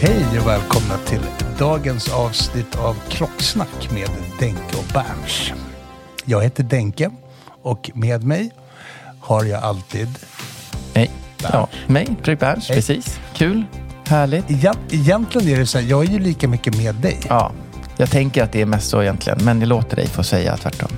[0.00, 1.20] Hej och välkomna till
[1.58, 4.08] dagens avsnitt av Klocksnack med
[4.40, 5.52] Denke och Berns.
[6.24, 7.10] Jag heter Denke
[7.62, 8.50] och med mig
[9.20, 10.08] har jag alltid...
[10.94, 11.10] Nej.
[11.52, 13.20] Ja, mig, Fredrik Berns, precis.
[13.34, 13.64] Kul,
[14.06, 14.48] härligt.
[14.50, 17.20] Egent- Egentligen är det så här, jag är ju lika mycket med dig.
[17.28, 17.52] Ja,
[17.96, 20.88] jag tänker att det är mest så egentligen, men jag låter dig få säga tvärtom.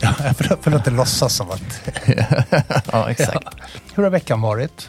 [0.00, 1.80] Ja, för, för att inte låtsas som att...
[2.92, 3.38] Ja, exakt.
[3.44, 3.64] Ja.
[3.94, 4.88] Hur har veckan varit?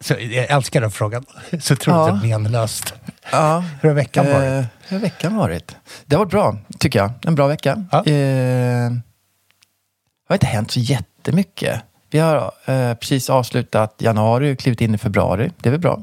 [0.00, 1.24] Så, jag älskar den frågan.
[1.60, 2.14] Så jag Ja.
[2.22, 2.94] menlöst.
[3.32, 3.64] Ja.
[3.80, 4.42] Hur har veckan varit?
[4.42, 5.76] Eh, hur har veckan varit?
[6.06, 7.12] Det har varit bra, tycker jag.
[7.26, 7.84] En bra vecka.
[7.92, 7.98] Ja.
[7.98, 11.80] Eh, det har inte hänt så jättemycket.
[12.10, 15.50] Vi har eh, precis avslutat januari och klivit in i februari.
[15.60, 16.02] Det är väl bra.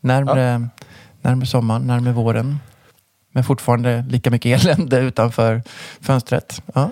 [0.00, 0.68] Närmare,
[1.22, 2.58] närmare sommaren, närmare våren.
[3.32, 5.62] Men fortfarande lika mycket elände utanför
[6.00, 6.62] fönstret.
[6.74, 6.90] Ja.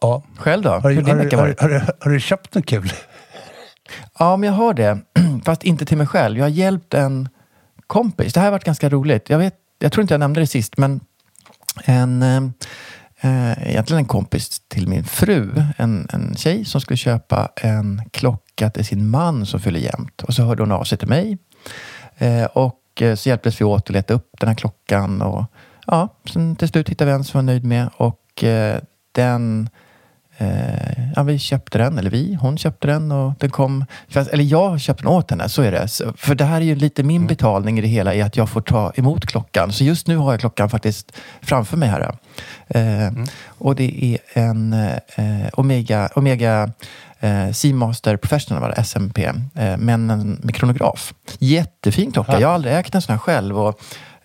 [0.00, 0.22] Ja.
[0.38, 0.70] Själv då?
[0.70, 1.60] Har, Hur har din har, vecka du- varit?
[1.60, 2.92] har, har, har du köpt något kul?
[4.18, 4.98] Ja, men jag har det.
[5.44, 6.38] Fast inte till mig själv.
[6.38, 7.28] Jag har hjälpt en
[7.86, 8.32] kompis.
[8.32, 9.30] Det här har varit ganska roligt.
[9.30, 11.00] Jag, vet, jag tror inte jag nämnde det sist, men
[11.84, 12.42] en, eh,
[13.20, 15.62] eh, egentligen en kompis till min fru.
[15.76, 20.22] En, en tjej som skulle köpa en klocka till sin man som fyller jämnt.
[20.22, 21.38] Och så hörde hon av sig till mig.
[22.18, 25.22] Eh, och eh, så hjälptes vi åt att leta upp den här klockan.
[25.22, 25.44] Och,
[25.86, 27.90] ja, sen till slut hittade vi en som var nöjd med.
[27.96, 28.80] Och eh,
[29.12, 29.68] den
[30.40, 34.44] Eh, ja, vi köpte den, eller vi, hon köpte den och den kom, fast, eller
[34.44, 35.88] jag köpte den åt henne, så är det.
[35.88, 38.48] Så, för det här är ju lite min betalning i det hela, i att jag
[38.48, 39.72] får ta emot klockan.
[39.72, 41.12] Så just nu har jag klockan faktiskt
[41.42, 42.14] framför mig här.
[42.68, 43.12] Eh,
[43.58, 46.70] Och det är en eh, Omega, Omega
[47.20, 49.24] eh, Seamaster Professional, var det, SMP,
[49.54, 51.14] eh, men en med kronograf.
[51.38, 52.40] Jättefin klocka, Ja.
[52.40, 53.58] jag har aldrig ägt en sån här själv.
[53.58, 53.80] Och,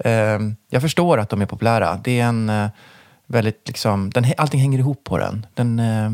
[0.07, 0.39] eh,
[0.69, 1.99] jag förstår att de är populära.
[2.03, 2.67] Det är en eh,
[3.27, 5.45] väldigt liksom, den, allting hänger ihop på den.
[5.53, 6.11] Den, eh,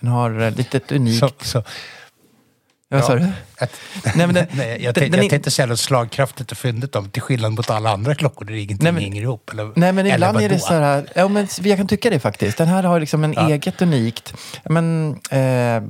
[0.00, 1.18] den har eh, lite ett unikt...
[1.18, 1.62] Så, så,
[2.88, 3.18] Vad sa ja.
[3.18, 3.28] du?
[3.64, 3.70] Att,
[4.16, 7.10] Nej, men den- nej, jag, tänkte, den jag tänkte säga något slagkraftigt och fyndigt om,
[7.10, 9.50] till skillnad mot alla andra klockor där ingenting Nej, men- hänger ihop.
[9.52, 12.20] Eller, Nej men eller ibland är det så här, ja men jag kan tycka det
[12.20, 12.58] faktiskt.
[12.58, 13.48] Den här har liksom en Ja.
[13.50, 15.82] eget unikt, men eh,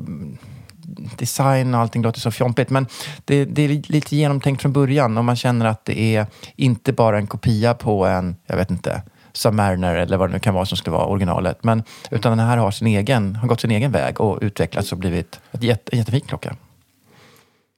[1.19, 2.71] design och allting låter så fjompigt.
[2.71, 2.87] Men
[3.25, 6.27] det, det är lite genomtänkt från början och man känner att det är
[6.57, 9.03] inte bara en kopia på en, jag vet inte,
[9.39, 11.65] Submariner eller vad det nu kan vara som skulle vara originalet.
[11.65, 14.99] Men, utan den här har, sin egen, har gått sin egen väg och utvecklats och
[14.99, 16.57] blivit ett jätte, en jättefin klocka.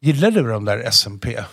[0.00, 1.44] Gillar du de där SMP?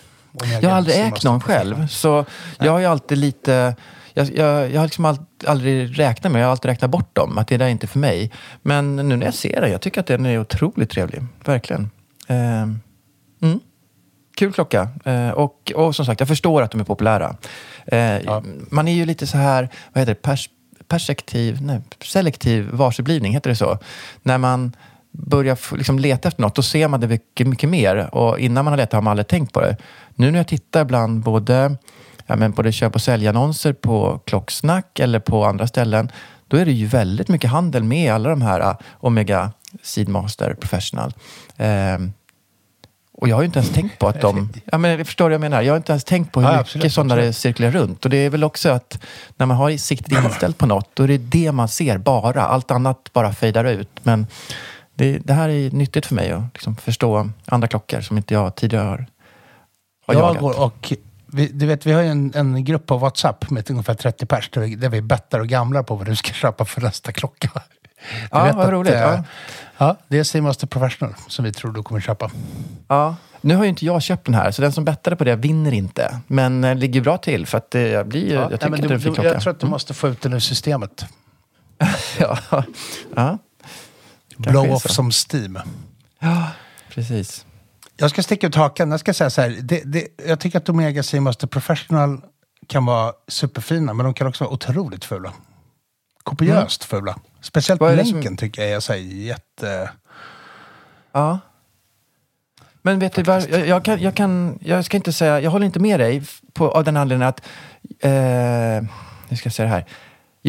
[0.62, 1.86] Jag har aldrig ägt någon själv.
[1.86, 2.24] Så
[2.58, 3.76] jag har ju alltid lite...
[4.14, 7.38] Jag, jag, jag har liksom all, aldrig räknat med Jag har alltid räknat bort dem.
[7.38, 8.32] Att det där är inte för mig.
[8.62, 11.22] Men nu när jag ser den, jag tycker att den är otroligt trevlig.
[11.44, 11.90] Verkligen.
[12.26, 12.80] Ehm,
[13.42, 13.60] mm.
[14.38, 14.88] Kul klocka.
[15.04, 17.36] Eh, och, och som sagt, jag förstår att de är populära.
[17.86, 18.40] Eh,
[18.70, 20.50] Man är ju lite så här, vad heter det, pers,
[20.88, 23.78] perspektiv, nej, selektiv varseblivning, heter det så?
[24.22, 24.76] När man
[25.12, 28.14] börjar liksom leta efter något, då ser man det mycket, mycket mer.
[28.14, 29.76] Och innan man har letat har man aldrig tänkt på det.
[30.14, 31.76] Nu när jag tittar bland både,
[32.26, 36.12] ja, men både köp och säljannonser på Klocksnack eller på andra ställen,
[36.48, 39.52] då är det ju väldigt mycket handel med alla de här uh, Omega
[39.82, 41.12] Seedmaster Professional.
[41.56, 42.12] Ehm,
[43.20, 44.48] Och jag har ju inte ens tänkt på att de...
[44.64, 45.62] Ja, men, förstår du vad jag menar?
[45.62, 48.04] Jag har inte ens tänkt på hur Ja, mycket absolut, sådana det cirkulerar runt.
[48.04, 48.98] Och det är väl också att
[49.36, 52.42] när man har siktet inställt på något, då är det det man ser bara.
[52.42, 53.88] Allt annat bara fejdar ut.
[54.02, 54.26] Men
[54.94, 58.54] det, det här är nyttigt för mig att liksom förstå andra klockor som inte jag
[58.54, 59.06] tidigare har,
[60.06, 60.40] har Jag jagat.
[60.40, 60.92] går och,
[61.26, 64.50] vi, du vet, vi har ju en, en grupp på WhatsApp med ungefär 30 pers
[64.50, 67.50] där vi, där vi bettar och gamlar på vad du ska köpa för nästa klocka.
[67.54, 67.60] Du
[68.30, 68.92] Ja, vad roligt.
[68.94, 69.24] eh, Ja.
[69.78, 72.30] Ja, det är Seamaster Professional som vi tror du kommer köpa.
[72.88, 73.16] Ja.
[73.40, 75.72] Nu har ju inte jag köpt den här, så den som bettade på det vinner
[75.72, 76.20] inte.
[76.26, 78.34] Men eh, ligger bra till, för att det blir ju...
[78.34, 79.32] Ja, jag nej, tycker men att det är en du, fin du, klocka.
[79.32, 81.04] jag tror att du måste få ut den ur systemet.
[82.18, 82.38] ja.
[83.14, 83.38] ja,
[84.36, 84.88] Blow är off så.
[84.88, 85.58] som steam.
[86.94, 87.46] precis.
[87.96, 88.90] Jag ska sticka ut hakan.
[88.90, 89.56] Jag ska säga så här.
[89.62, 92.20] Det, det, jag tycker att Omega Seamaster Professional
[92.66, 95.32] kan vara superfina, men de kan också vara otroligt fula.
[96.22, 97.18] Kopiöst fula.
[97.40, 99.90] Speciellt Vad är det länken som- tycker jag är så här jätte...
[101.12, 101.38] Ja.
[102.82, 105.66] Men vet du vad, jag, jag, kan, jag kan, jag ska inte säga, jag håller
[105.66, 107.40] inte med dig f- på, av den anledningen att,
[108.00, 108.88] eh,
[109.28, 109.84] hur ska jag säga det här?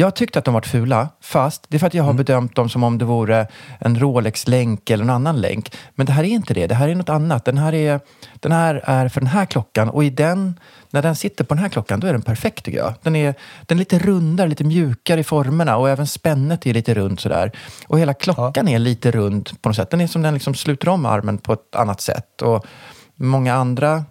[0.00, 2.68] Jag tyckte att de var fula, fast det är för att jag har bedömt dem
[2.68, 3.46] som om det vore
[3.78, 5.76] en Rolex-länk eller en annan länk.
[5.94, 7.44] Men det här är inte det, det här är något annat.
[7.44, 8.00] Den här är,
[8.34, 10.60] den här är för den här klockan och i den,
[10.90, 12.94] när den sitter på den här klockan, då är den perfekt tycker jag.
[13.02, 13.34] Den är,
[13.66, 17.52] den är lite rundare, lite mjukare i formerna och även spännet är lite runt sådär.
[17.86, 19.90] Och hela klockan är lite rund på något sätt.
[19.90, 22.42] Den är som den liksom sluter om armen på ett annat sätt.
[22.42, 22.66] Och
[23.14, 24.04] många andra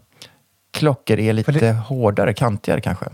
[0.73, 3.05] klockor är lite det- hårdare, kantigare kanske.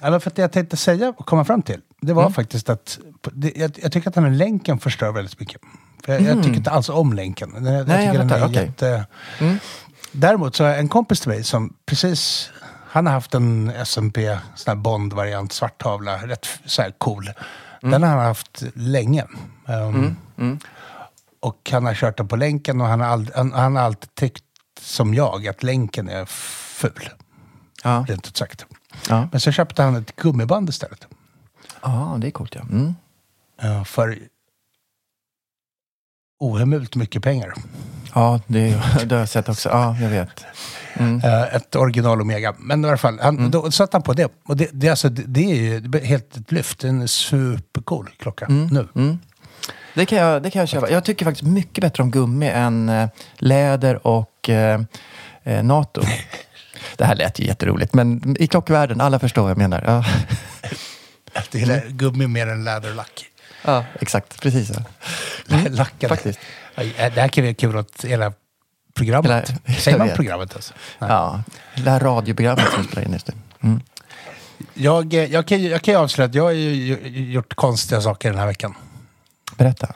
[0.00, 2.98] Ja, för att jag tänkte säga och komma fram till, det var faktiskt att
[3.32, 5.60] det, jag, jag tycker att den här länken förstör väldigt mycket.
[6.04, 7.50] För jag, jag tycker inte alls om länken.
[7.54, 8.64] Jag, jag Nej, jag tycker den fattar, är okej.
[8.66, 9.06] jätte...
[10.12, 12.50] Däremot så har jag en kompis till mig som precis...
[12.92, 17.30] Han har haft en S&P sån här Bond-variant, svart tavla, rätt så här cool.
[17.80, 19.24] Den har han haft länge.
[19.68, 20.16] Um,
[21.40, 24.14] Och han har kört den på länken och han har, ald- han, han har alltid
[24.14, 24.44] tyckt
[24.80, 27.08] som jag att länken är ful.
[27.84, 28.66] Ja, Rent ut sagt.
[29.08, 29.28] Ja.
[29.32, 31.06] Men så köpte han ett gummiband istället.
[31.82, 32.62] ja det är coolt ja.
[32.62, 32.94] Mm.
[33.62, 34.18] Ja, för
[36.40, 37.54] ohemult mycket pengar.
[38.14, 38.68] Ja, det,
[39.04, 39.68] det har jag sett också.
[39.68, 40.44] Ja, jag vet.
[40.94, 41.20] Mm.
[41.24, 42.54] Eh, ett original Omega.
[42.58, 44.32] Men i alla fall, han, då satte han på det.
[44.44, 46.80] Och det, det, alltså, det, det är ju helt ett lyft.
[46.80, 49.18] Det är en supercool klocka nu.
[49.94, 50.90] Det kan, jag, det kan jag köpa.
[50.90, 53.08] Jag tycker faktiskt mycket bättre om gummi än eh,
[53.38, 54.80] läder och eh,
[55.42, 56.02] eh, NATO.
[56.96, 59.82] Det här lät ju jätteroligt, men i klockvärlden, alla förstår vad jag menar.
[59.86, 60.04] Ja,
[61.50, 63.26] Det är gummi mer än läderlack.
[63.64, 64.40] ja exakt.
[64.42, 64.70] Precis.
[65.48, 65.58] Ja.
[65.70, 66.08] Lackade.
[66.08, 66.38] faktiskt.
[66.74, 68.32] Ja, Det här kan vi kul åt hela
[68.94, 69.50] programmet.
[69.64, 70.74] Hela- Säger man programmet alltså?
[70.98, 71.10] Nej.
[71.10, 71.42] Ja,
[71.76, 73.34] det här radioprogrammet som spelar in just nu.
[73.62, 73.80] Mm.
[74.74, 78.46] Jag, eh, jag, kan, jag kan avslöja att jag har gjort konstiga saker den här
[78.46, 78.74] veckan.
[79.56, 79.94] Berätta.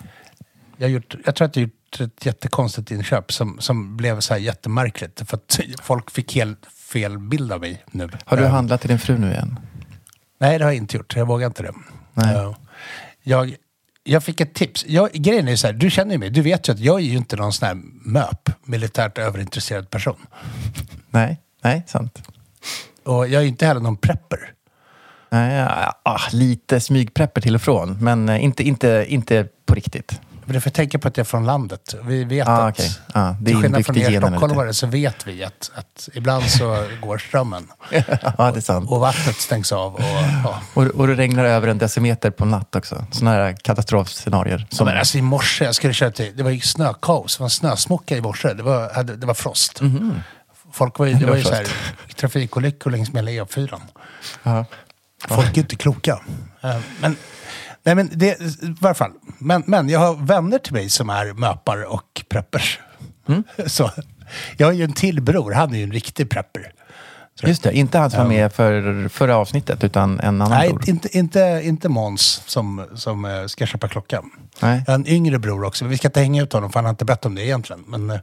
[0.77, 4.35] Jag, gjort, jag tror att jag har gjort ett jättekonstigt inköp som, som blev så
[4.35, 5.23] här jättemärkligt.
[5.29, 6.59] För att folk fick helt
[6.95, 8.09] fel bild av mig nu.
[8.25, 9.59] Har du Eh, handlat till din fru nu igen?
[10.41, 11.17] Nej, det har jag inte gjort.
[11.17, 11.73] Jag vågar inte det.
[12.15, 12.35] Nej.
[12.37, 12.55] Eh,
[13.23, 13.55] Jag,
[14.05, 14.85] jag fick ett tips.
[14.89, 16.31] Jag, grejen är så här, du känner ju mig.
[16.31, 17.75] Du vet ju att jag är ju inte någon sån här
[18.05, 20.27] MÖP, militärt överintresserad person.
[21.11, 22.23] Nej, nej, sant.
[23.05, 24.39] Och jag är ju inte heller någon prepper.
[25.31, 25.67] Nej,
[26.03, 30.21] ah, lite smygprepper till och från, men eh, inte, inte, inte på riktigt.
[30.47, 31.95] För det får tänka på att jag är från landet.
[32.03, 32.91] Vi vet Ah, att, okej.
[33.13, 36.85] Ah, det är till skillnad från er stockholmare så vet vi att, att ibland så
[37.03, 37.69] går strömmen.
[38.39, 38.91] ja, det är sant.
[38.91, 39.95] Och vattnet stängs av.
[39.95, 40.03] Och,
[40.45, 40.61] ja.
[40.75, 43.07] Och, och det regnar över en decimeter på natt också.
[43.11, 44.67] Sådana här katastrofscenarier.
[44.71, 44.87] Som...
[44.87, 47.37] Men alltså i morse, jag skulle köra till, det var ju snökaos.
[47.37, 48.55] Det var en snösmocka i morse.
[48.55, 49.81] Det var, det var frost.
[50.73, 51.67] Folk var ju, det var ju så här,
[52.17, 53.81] trafikolyckor längs med hela E4.
[54.43, 54.65] Ja.
[55.29, 56.21] Folk är inte kloka.
[56.63, 57.17] Eh, Men,
[57.85, 59.13] nej men det, i varje fall.
[59.39, 62.81] Men, men jag har vänner till mig som är möpar och preppers.
[63.67, 63.91] Så,
[64.57, 66.73] jag har ju en till bror, han är ju en riktig prepper.
[67.43, 70.89] Just det, inte han som var med för förra avsnittet, utan en annan Nej, bror.
[70.89, 74.31] inte, inte, inte Måns som, som eh, ska köpa klockan.
[74.63, 74.83] Nej.
[74.87, 75.85] Jag har en yngre bror också.
[75.85, 77.85] Vi ska inte hänga ut honom för han har inte bett om det egentligen.
[77.87, 78.19] Men eh,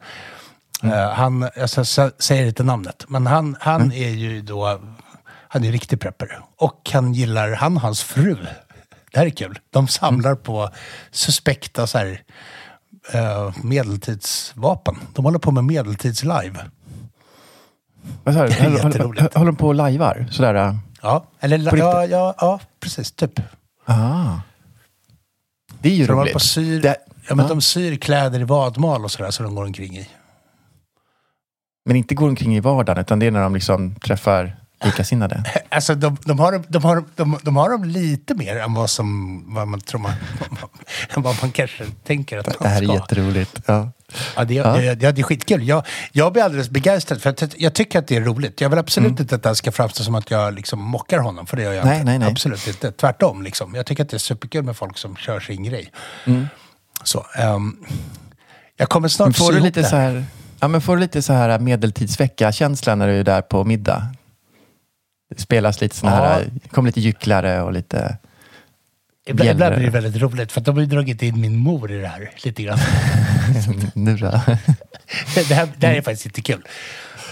[0.83, 3.05] eh, han, jag säger inte namnet.
[3.07, 4.81] Men han, han är ju då,
[5.47, 6.39] han är riktig prepper.
[6.57, 8.37] Och han gillar, han och hans fru,
[9.13, 9.59] det här är kul.
[9.69, 10.69] De samlar på
[11.11, 12.21] suspekta så här,
[13.13, 14.95] eh, medeltidsvapen.
[15.13, 16.59] De håller på med medeltidslive.
[18.23, 18.53] Vad sa du?
[18.53, 19.33] Håller, håller, jätteroligt.
[19.33, 20.27] håller de på och lajvar?
[20.31, 20.55] Sådär?
[20.55, 20.75] äh?
[21.01, 22.11] Ja, eller På ja, riktigt?
[22.11, 23.39] ja, ja, precis, typ.
[23.85, 24.39] Ah.
[25.81, 26.33] Det är ju Så de håller roligt.
[26.33, 26.97] på och syr, Det-
[27.29, 27.49] ja, men ja.
[27.49, 30.09] de syr kläder i vadmal och sådär så de går omkring i.
[31.85, 35.43] Men inte går omkring i vardagen, utan det är när de liksom träffar likasinnade.
[35.69, 39.43] Alltså de, de, har, de, har, de, de har dem lite mer än vad, som,
[39.53, 40.11] vad man tror man,
[41.15, 42.93] vad man kanske tänker att Det man här är ska.
[42.93, 43.59] jätteroligt.
[43.65, 43.91] Ja.
[44.35, 44.63] Ja, det, Ja.
[44.77, 45.67] Det, det, det är skitkul.
[45.67, 48.61] Jag, jag blir alldeles begeistrad för att jag- tycker att det är roligt.
[48.61, 51.45] Jag vill absolut inte att det här ska framstå som att jag liksom mockar honom,
[51.47, 52.05] för det gör jag Nej, inte.
[52.05, 52.27] nej, nej.
[52.31, 52.91] Absolut inte.
[52.91, 53.41] Tvärtom.
[53.43, 53.75] Liksom.
[53.75, 55.91] Jag tycker att det är superkul med folk som kör sin grej.
[57.03, 57.77] Så, ehm,
[58.77, 60.25] jag kommer snart Men får sy du ihop lite det så här,
[60.59, 64.07] ja, men får du lite så här medeltidsvecka-känsla när du är där på middag?
[65.37, 66.23] Spelas lite såna Ja.
[66.23, 68.17] här, kommer lite gycklare och lite...
[69.25, 71.97] Ibland, ibland blir det väldigt roligt, för de har ju dragit in min mor i
[71.97, 72.79] det här lite grann.
[73.93, 74.31] nu då?
[75.35, 76.61] det, här, det här är faktiskt inte kul.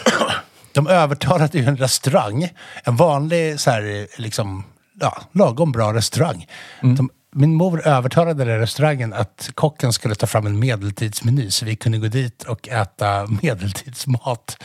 [0.74, 2.50] De övertalade ju en restaurang,
[2.84, 4.64] en vanlig så här, liksom,
[5.00, 6.48] ja, lagom bra restaurang.
[6.82, 11.76] De, min mor övertalade den restaurangen att kocken skulle ta fram en medeltidsmeny så vi
[11.76, 14.64] kunde gå dit och äta medeltidsmat.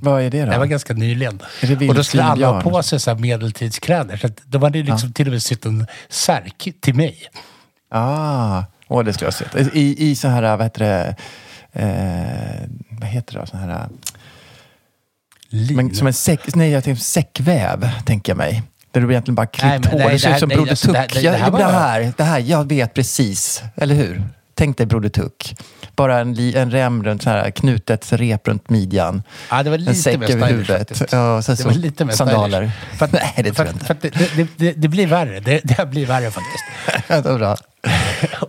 [0.00, 0.50] Vad är det då?
[0.50, 1.40] Det var ganska nyligen.
[1.88, 4.16] Och då skulle alla ha på sig så medeltidskläder.
[4.16, 7.18] Så de hade liksom till och med sytt en särk till mig.
[7.90, 9.74] Ah, åh, det skulle jag ha sett.
[9.76, 11.16] I, I så här, vad heter det,
[11.72, 13.46] eh, vad heter det då?
[13.46, 13.88] Så här,
[15.48, 15.76] Lin.
[15.76, 18.62] men, som en säck, nej, jag tänker säckväv, tänker jag mig.
[18.90, 20.10] Där du egentligen bara klippt hår.
[20.10, 21.14] Det ser ut som Broder alltså, det här- Tuck.
[21.22, 23.62] det- det det här, det här, jag vet precis.
[23.76, 24.22] Eller hur?
[24.58, 25.54] Tänk dig Broder Tuck.
[25.96, 29.22] Bara en, li- en rem runt, så här, knutet rep runt midjan.
[29.50, 31.02] Ja, det var lite en säck mer över huvudet.
[31.12, 32.70] Ja, sen Det var lite mer sandaler.
[32.98, 35.40] För att, Nej, det tror jag för att det, det, det, det blir värre.
[35.40, 36.64] Det, det blir värre faktiskt.
[37.08, 37.56] Det var bra.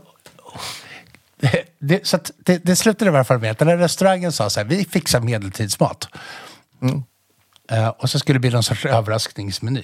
[1.79, 4.49] Det, så att det, det slutade i alla fall med att den här restaurangen sa
[4.49, 6.07] så här, vi fixar medeltidsmat.
[7.71, 9.83] Eh, och så skulle det bli någon sorts överraskningsmeny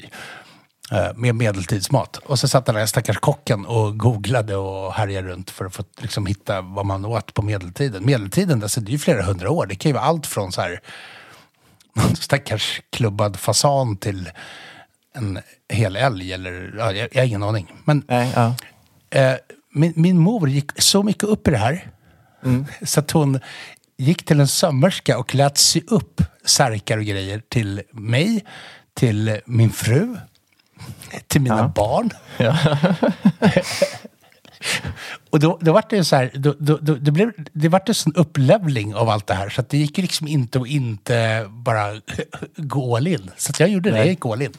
[1.15, 2.17] med medeltidsmat.
[2.17, 5.83] Och så satt den här stackars kocken och googlade och härjade runt för att få
[5.97, 8.05] liksom, hitta vad man åt på medeltiden.
[8.05, 9.65] Medeltiden, alltså, det är ju flera hundra år.
[9.65, 10.81] Det kan ju vara allt från så här,
[11.93, 14.29] någon stackars klubbad fasan till
[15.15, 17.71] en hel älg eller, ja, jag, jag har ingen aning.
[17.85, 18.55] Men Nej, ja.
[19.09, 19.35] Eh,
[19.73, 21.91] min, min mor gick så mycket upp i det här
[22.81, 23.39] så att hon
[23.97, 28.45] gick till en sömmerska och lät sy upp särkar och grejer till mig,
[28.93, 30.17] till min fru,
[31.27, 32.09] till mina barn.
[35.29, 37.93] och då, då var det så här, då, då, då, det, blev, det var en
[37.93, 42.01] sån upplevling av allt det här så att det gick liksom inte att inte bara
[42.57, 43.31] gå all in.
[43.37, 44.53] Så jag gjorde det, jag gick all in.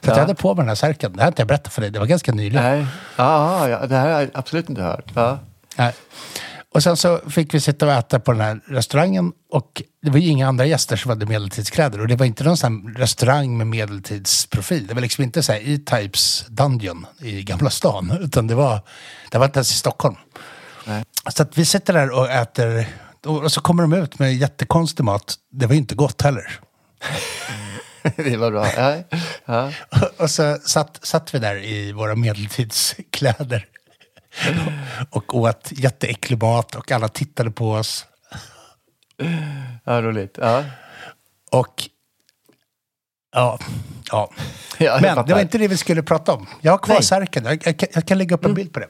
[0.00, 1.72] Så att jag hade på mig den här särken, det här har inte jag berättat
[1.72, 2.62] för dig, det var ganska nyligen.
[2.62, 2.86] Nej.
[3.16, 5.10] Ja, ja, det här har jag absolut inte hört.
[5.14, 5.38] Ja.
[5.76, 5.92] Nej.
[6.74, 10.18] Och sen så fick vi sitta och äta på den här restaurangen och det var
[10.18, 13.58] ju inga andra gäster som hade medeltidskläder och det var inte någon sån här restaurang
[13.58, 14.86] med medeltidsprofil.
[14.86, 18.80] Det var liksom inte så här E-Types Dungeon i Gamla stan utan det var,
[19.30, 20.16] det var inte ens i Stockholm.
[20.84, 21.04] Nej.
[21.30, 22.88] Så att vi sitter där och äter och
[23.26, 25.34] och så kommer de ut med jättekonstig mat.
[25.50, 26.60] Det var ju inte gott heller.
[28.16, 28.66] Det var bra.
[28.76, 28.96] Ja.
[29.44, 29.72] Ja.
[30.16, 33.66] Och så satt, satt vi där i våra medeltidskläder
[35.10, 38.06] och åt jätteäcklig mat och alla tittade på oss.
[39.84, 40.38] ja, roligt.
[40.40, 40.64] Ja.
[41.50, 41.82] Och
[43.32, 43.58] ja,
[44.10, 44.30] ja.
[44.80, 46.46] Ja, Men det var inte det vi skulle prata om.
[46.60, 47.02] Jag har kvar Nej.
[47.04, 47.44] särken.
[47.44, 48.88] Jag, jag, kan- jag kan lägga upp en bild på det.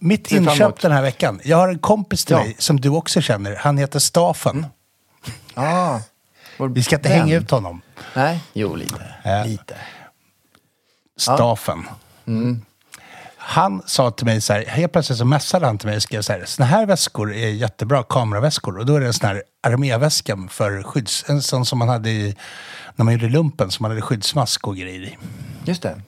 [0.00, 0.80] Mitt Ser fram inköp emot.
[0.80, 1.40] den här veckan.
[1.44, 2.42] Jag har en kompis till Ja.
[2.42, 3.56] mig som du också känner.
[3.56, 4.66] Han heter Stafen.
[5.54, 5.98] Ah.
[6.58, 7.18] Vår Vi ska inte vän.
[7.18, 7.80] hänga ut honom.
[8.14, 9.14] Nej, jo lite.
[9.24, 9.44] Ja.
[9.44, 9.76] Lite.
[11.16, 11.86] Stafen.
[13.48, 16.22] Han sa till mig så här, helt plötsligt så mässade han till mig och skrev
[16.22, 18.78] så här, såna här väskor är jättebra kameraväskor.
[18.78, 21.24] Och då är det en sån här arméväska för skydds...
[21.28, 22.36] En sån som man hade i,
[22.96, 25.16] när man gjorde lumpen, som man hade skyddsmask och grejer i.
[25.64, 26.02] Just det.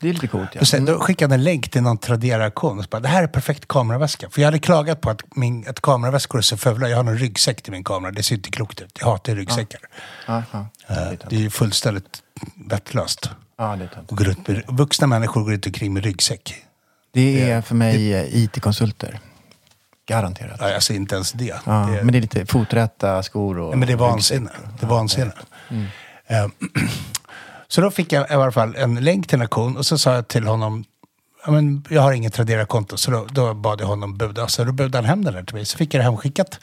[0.00, 0.48] Det är lite coolt.
[0.52, 0.60] Ja.
[0.60, 3.22] Och sen, då skickade han en länk till någon Tradera-auktion och så bara, det här
[3.22, 4.30] är perfekt kameraväska.
[4.30, 6.88] För jag hade klagat på att, min, att kameraväskor är så fula.
[6.88, 8.98] Jag har någon ryggsäck till min kamera, det ser inte klokt ut.
[9.00, 9.80] Jag hatar ryggsäckar.
[10.26, 10.66] Ja, ja.
[10.86, 10.96] Eh,
[11.28, 12.22] Det är ju fullständigt
[12.70, 13.30] vettlöst.
[13.58, 13.90] Ja, det är.
[14.08, 16.62] Och med, vuxna människor går inte omkring med ryggsäck.
[17.16, 19.20] Det är för mig eh, IT-konsulter.
[20.08, 20.56] Garanterat.
[20.60, 21.54] Ja, Alltså inte ens det.
[21.64, 23.70] Ja, det Men det är lite foträta skor och...
[23.70, 24.50] Nej, men det är vansinne.
[24.80, 25.32] Det är vansinne.
[26.26, 26.46] Eh,
[27.68, 30.14] Så då fick jag i alla fall en länk till en auktion och så sa
[30.14, 30.84] jag till honom
[31.46, 34.48] Ja, men jag har inget Tradera-konto så då, då bad jag honom buda.
[34.48, 35.64] Så då budade han hem den där till mig.
[35.64, 36.60] Så fick jag det hemskickat.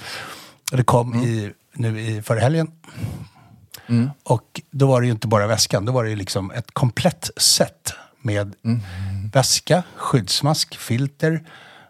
[0.71, 2.71] Och det kom i, nu i förra helgen.
[4.23, 5.85] Och då var det ju inte bara väskan.
[5.85, 8.55] Då var det ju liksom ett komplett set med
[9.33, 11.43] väska, skyddsmask, filter,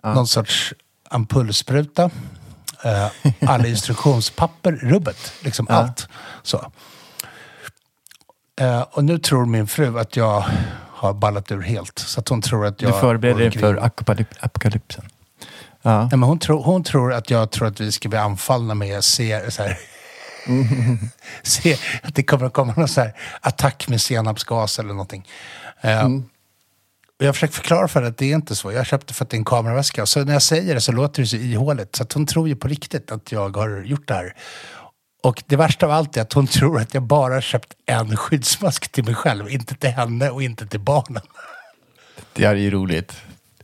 [0.04, 0.74] någon sorts
[1.10, 2.10] ampullspruta,
[2.84, 3.08] eh,
[3.50, 6.08] alla instruktionspapper, rubbet, liksom allt.
[6.44, 6.72] Så.
[8.62, 10.46] Eh, och nu tror min fru att jag
[10.90, 12.00] har ballat ur helt.
[12.00, 12.92] Så att hon tror att jag...
[12.92, 13.92] Du förbereder dig för
[14.40, 15.06] apokalypsen.
[15.82, 16.00] Ja.
[16.00, 19.04] Nej, men hon, tror, hon tror att jag tror att vi ska bli anfallna med
[19.04, 19.78] se, så här,
[21.44, 25.28] Se att det kommer att komma någon så här attack med senapsgas eller någonting.
[25.82, 26.12] Eh, och
[27.26, 28.72] jag försöker förklara för henne att det är inte så.
[28.72, 30.02] Jag köpte för att det är en kameraväska.
[30.02, 31.96] Och så när jag säger det så låter det så ihåligt.
[31.96, 34.34] Så att hon tror ju på riktigt att jag har gjort det här.
[35.24, 38.92] Och det värsta av allt är att hon tror att jag bara köpt en skyddsmask
[38.92, 39.50] till mig själv.
[39.50, 41.24] Inte till henne och inte till barnen.
[42.34, 43.16] Det är ju roligt.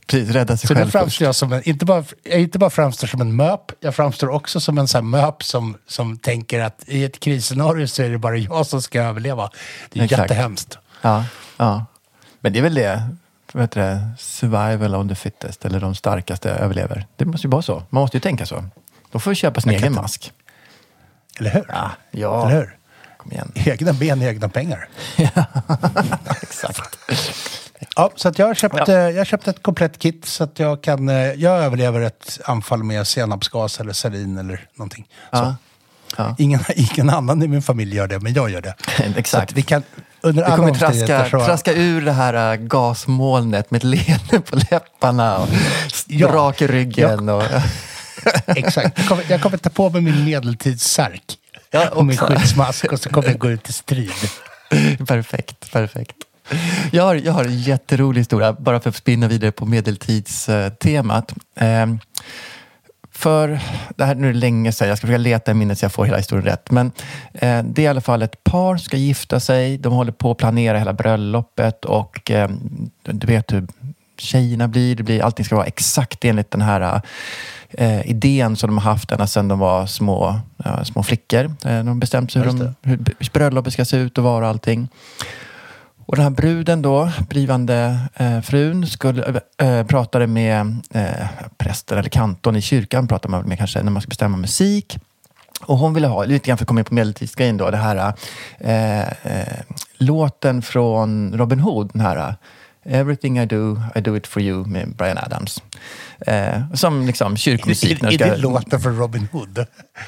[0.06, 1.20] Precis, rädda sig Så själv framstår först.
[1.20, 4.60] jag som en, inte bara, jag inte bara framstår som en möp, jag framstår också
[4.60, 8.36] som en sån möp som, som tänker att i ett krisscenario så är det bara
[8.36, 9.50] jag som ska överleva.
[9.90, 10.20] Det är Exakt.
[10.22, 10.78] jättehemskt.
[11.02, 11.24] Ja,
[11.56, 11.86] ja.
[12.40, 13.02] Men det är väl det,
[13.52, 17.06] vad heter det, survival of the fittest, eller de starkaste överlever.
[17.16, 17.82] Det måste ju vara så.
[17.90, 18.64] Man måste ju tänka så.
[19.12, 20.32] Då får vi köpa sin Jag kan egen inte- mask.
[21.38, 21.64] Eller hur?
[21.68, 22.46] Ja, ja.
[22.48, 22.76] Eller hur?
[23.16, 23.52] Kom igen.
[23.54, 24.88] Egna ben, egna pengar.
[26.42, 26.98] Exakt.
[27.96, 30.58] Ja, så att jag har köpt, eh, jag har köpt ett komplett kit så att
[30.58, 35.08] jag kan, eh, jag överlever ett anfall med senapsgas eller sarin eller någonting.
[35.30, 35.36] Så.
[35.36, 35.54] Ja.
[36.16, 36.34] Ja.
[36.38, 38.74] Ingen, ingen annan i min familj gör det, men jag gör det.
[38.96, 39.50] Så Exakt.
[39.50, 39.82] att vi kan,
[40.22, 45.36] under Du kommer traska, traska ur det här äh, gasmolnet med ett leende på läpparna
[45.38, 45.48] och
[46.06, 46.28] Ja.
[46.28, 47.28] rak i ryggen.
[47.28, 47.42] Och,
[48.46, 48.98] Exakt.
[48.98, 51.36] Jag kommer, jag kommer ta på mig min medeltidssärk
[51.70, 54.10] Ja, och min skyddsmask och så kommer jag gå ut i strid.
[55.08, 56.16] perfekt, perfekt.
[56.92, 61.34] Jag har, jag har en jätterolig historia, bara för att spinna vidare på medeltidstemat.
[61.56, 61.98] Ehm,
[63.20, 63.60] för,
[63.96, 65.92] det här nu är det länge sedan, jag ska försöka leta i minnet så jag
[65.92, 66.70] får hela historien rätt.
[66.70, 66.92] Men
[67.32, 69.78] eh, det är i alla fall ett par som ska gifta sig.
[69.78, 72.50] De håller på att planera hela bröllopet och eh,
[73.04, 73.66] du vet hur
[74.18, 74.96] tjejerna blir.
[74.96, 75.22] Det blir.
[75.22, 77.02] Allting ska vara exakt enligt den här
[77.70, 81.44] eh, idén som de har haft ända sedan de var små, ja, små flickor.
[81.44, 82.98] Eh, de har bestämt sig hur, de, hur
[83.32, 84.88] bröllopet ska se ut och vara och allting.
[86.10, 92.08] Och den här bruden då, blivande eh, frun, skulle, eh, pratade med eh, prästen eller
[92.08, 94.98] kantorn i kyrkan, pratade man med kanske när man ska bestämma musik.
[95.62, 98.12] Och hon ville ha, lite grann för att komma in på medeltidsgrejen då, det här
[98.58, 99.60] eh, eh,
[99.98, 102.34] låten från Robin Hood, den här
[102.92, 105.62] Everything I do, I do it for you med Brian Adams.
[106.26, 108.02] Eh, som liksom kyrkomusik.
[108.02, 109.66] när Är, det är det låten från Robin Hood?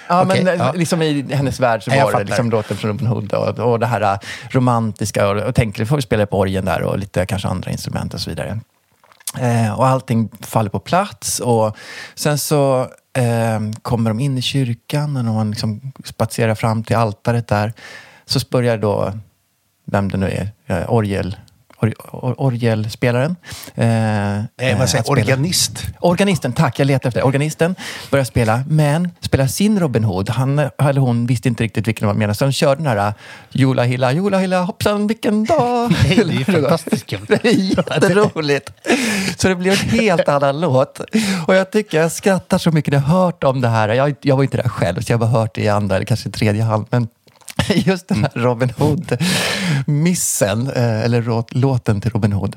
[0.08, 0.72] Ja, Okej, men ja.
[0.72, 3.58] liksom i hennes värld så Ja, jag var det liksom låten från Robin Hood och,
[3.58, 4.18] och det här äh,
[4.50, 8.14] romantiska och, och tänker, får vi spela på orgeln där och lite kanske andra instrument
[8.14, 8.60] och så vidare.
[9.38, 11.76] Eh, och allting faller på plats och
[12.14, 12.80] sen så
[13.12, 17.72] eh, kommer de in i kyrkan och man liksom spatserar fram till altaret där
[18.24, 19.12] så börjar då,
[19.85, 21.37] vem det nu är, eh, orgel,
[21.83, 23.37] or, or, orgelspelaren.
[23.75, 25.21] Eh, Nej, eh, man säger spela.
[25.23, 25.87] organist.
[26.01, 27.27] Organisten, tack, jag letar efter det.
[27.27, 27.75] Organisten
[28.11, 30.31] börjar spela, men spelar sin Robin Hood.
[30.31, 33.14] Han eller hon visste inte riktigt vilken de menade, så de körde den här
[33.51, 35.90] Jola hilla, jola hilla, hoppsan vilken dag.
[36.05, 37.27] Nej, det är ju fantastiskt kul.
[37.29, 38.71] Det är jätteroligt.
[39.37, 41.01] Så det blir en helt annan låt.
[41.47, 43.88] Och jag tycker jag skrattar så mycket när jag hört om det här.
[43.88, 46.07] Jag, jag var inte där själv, så jag har bara hört det i andra eller
[46.07, 46.87] kanske tredje hand.
[46.90, 47.09] Men
[47.75, 52.57] just den här Robin Hood-missen, eh, eller låten till Robin Hood.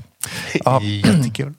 [0.54, 0.82] Ja.
[0.84, 1.54] Jättekul.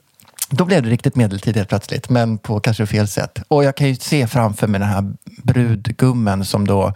[0.51, 3.39] Då blev det riktigt medeltid helt plötsligt, men på kanske fel sätt.
[3.49, 6.93] Och jag kan ju se framför mig den här brudgummen som då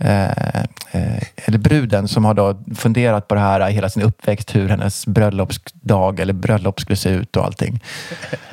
[0.00, 4.68] Eh, eh, eller bruden som har då funderat på det här hela sin uppväxt, hur
[4.68, 7.84] hennes bröllopsdag eller bröllop skulle se ut och allting.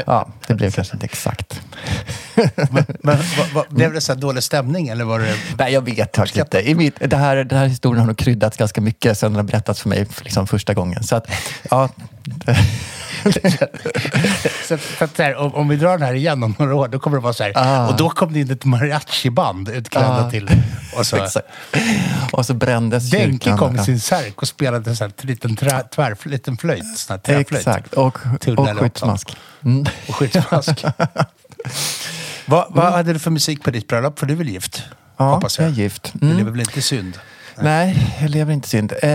[0.05, 1.61] Ja, det blev kanske inte exakt.
[2.61, 5.35] Men vad, vad, blev det så här dålig stämning eller var det...
[5.57, 6.69] Nej, jag vet faktiskt inte.
[6.69, 9.43] I mitt, det här, den här historien har nog kryddats ganska mycket sen den har
[9.43, 11.03] berättats för mig liksom första gången.
[11.03, 11.31] Så att,
[11.69, 11.89] ja,
[14.67, 16.99] Så, att så här, om, om vi drar den här igen om några år, då
[16.99, 17.51] kommer det vara så här.
[17.55, 17.87] Ah.
[17.87, 20.29] Och då kom det in ett mariachi-band utklädda Ah.
[20.31, 20.49] till.
[20.97, 21.27] Och så.
[22.31, 23.57] Och så brändes Denke kyrkan.
[23.57, 26.97] kom i sin särk och spelade så här, en liten, trä, tvär, liten flöjt.
[26.97, 27.39] Sån här.
[27.39, 29.37] Exakt, och, Tulla och skyddsmask.
[29.65, 29.85] Mm.
[30.07, 30.85] Och skyddsmask.
[32.45, 34.19] vad, vad hade du för musik på ditt bröllop?
[34.19, 34.83] För du är väl gift?
[35.17, 35.67] Ja, hoppas jag.
[35.67, 36.13] jag är gift.
[36.21, 36.37] Mm.
[36.37, 37.19] lever väl inte synd?
[37.57, 38.93] Nej, jag lever inte synd.
[39.01, 39.09] Eh,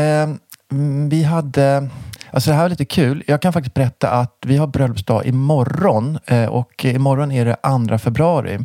[0.73, 1.89] mm, vi hade...
[2.33, 3.23] Alltså det här var lite kul.
[3.27, 7.57] Jag kan faktiskt berätta att vi har bröllopsdag imorgon eh, och imorgon är det
[7.89, 8.59] 2 februari.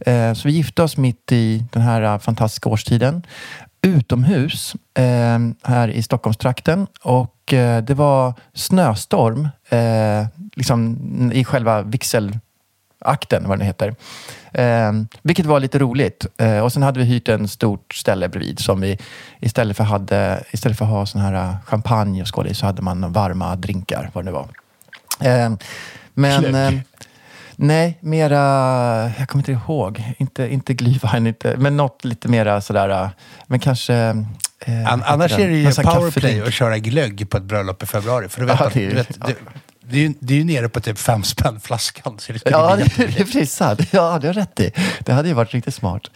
[0.00, 3.22] Eh, så vi gifte oss mitt i den här eh, fantastiska årstiden
[3.82, 4.76] utomhus
[5.62, 7.36] här i Stockholmstrakten och
[7.82, 9.48] det var snöstorm
[10.54, 10.98] liksom
[11.34, 11.82] i själva
[13.00, 13.94] vigselakten, vad den heter.
[14.52, 16.26] Eh, vilket var lite roligt.
[16.38, 18.98] Eh, och sen hade vi hyrt en stort ställe bredvid som vi
[19.40, 22.66] istället för, hade, istället för att ha sån här eh, champagne och skål i så
[22.66, 24.48] hade man varma drinkar, vad det nu var.
[25.20, 25.52] Eh,
[26.14, 26.82] men...
[27.62, 28.36] Nej, mera...
[29.18, 30.02] Jag kommer inte ihåg.
[30.18, 32.88] Inte, inte glühwein, inte, men något lite mera sådär...
[32.88, 33.08] eh,
[33.46, 33.94] Men kanske...
[34.60, 38.28] Eh, An, annars är det ju powerplay att köra glögg på ett bröllop i februari.
[38.28, 39.34] För du vet, Ja, är du vet, det,
[39.90, 42.18] det, är ju, det är ju nere på typ fem spänn flaskan.
[42.18, 43.80] Så det Ja, det, det är precis sant.
[43.90, 44.72] Ja, det har rätt i.
[45.04, 46.10] Det hade ju varit riktigt smart.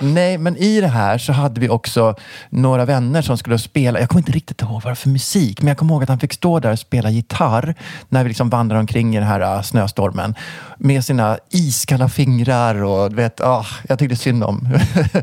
[0.00, 2.14] Nej, men i det här så hade vi också
[2.50, 4.00] några vänner som skulle spela.
[4.00, 6.08] Jag kommer inte riktigt ihåg vad det var för musik, men jag kommer ihåg att
[6.08, 7.74] han fick stå där och spela gitarr
[8.08, 10.34] när vi liksom vandrade omkring i den här uh, snöstormen
[10.78, 14.68] med sina iskalla fingrar och du vet, ah, jag tyckte synd om,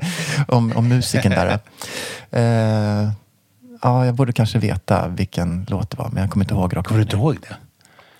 [0.47, 1.59] om, om musiken där.
[2.31, 3.09] Eh,
[3.81, 6.71] ja, jag borde kanske veta vilken låt det var, men jag kommer inte ihåg.
[6.71, 7.55] Kommer du inte ihåg det?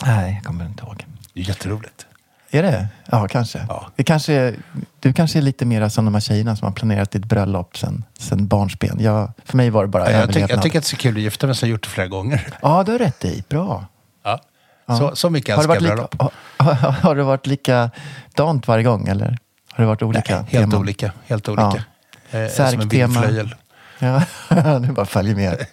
[0.05, 1.05] Nej, jag kommer inte ihåg.
[1.33, 2.05] Det är jätteroligt.
[2.51, 2.87] Är det?
[3.05, 3.65] Ja, kanske.
[3.69, 3.87] Ja.
[3.95, 4.55] Det kanske är,
[4.99, 8.03] du kanske är lite mer som de här tjejerna som har planerat ditt bröllop sen,
[8.19, 8.97] sen barnsben.
[8.99, 10.51] Jag, för mig var det bara Jag, tycker- överlevnad.
[10.57, 11.89] jag tycker att det är så kul att gifta mig så jag har gjort det
[11.89, 12.47] flera gånger.
[12.61, 13.43] Ja, du har rätt i.
[13.49, 13.85] Bra.
[14.23, 14.41] Ja.
[14.85, 14.97] Ja.
[14.97, 16.15] Så, så mycket älskar jag lika, bröllop.
[16.57, 19.37] har, har, har det varit likadant varje gång eller?
[19.71, 20.35] Har det varit olika?
[20.35, 20.79] Nej, helt teman?
[20.81, 21.11] olika.
[21.27, 21.83] Helt olika.
[22.31, 23.55] Eh, som en vindflöjel.
[23.99, 24.21] Ja,
[24.79, 25.65] du bara följer med.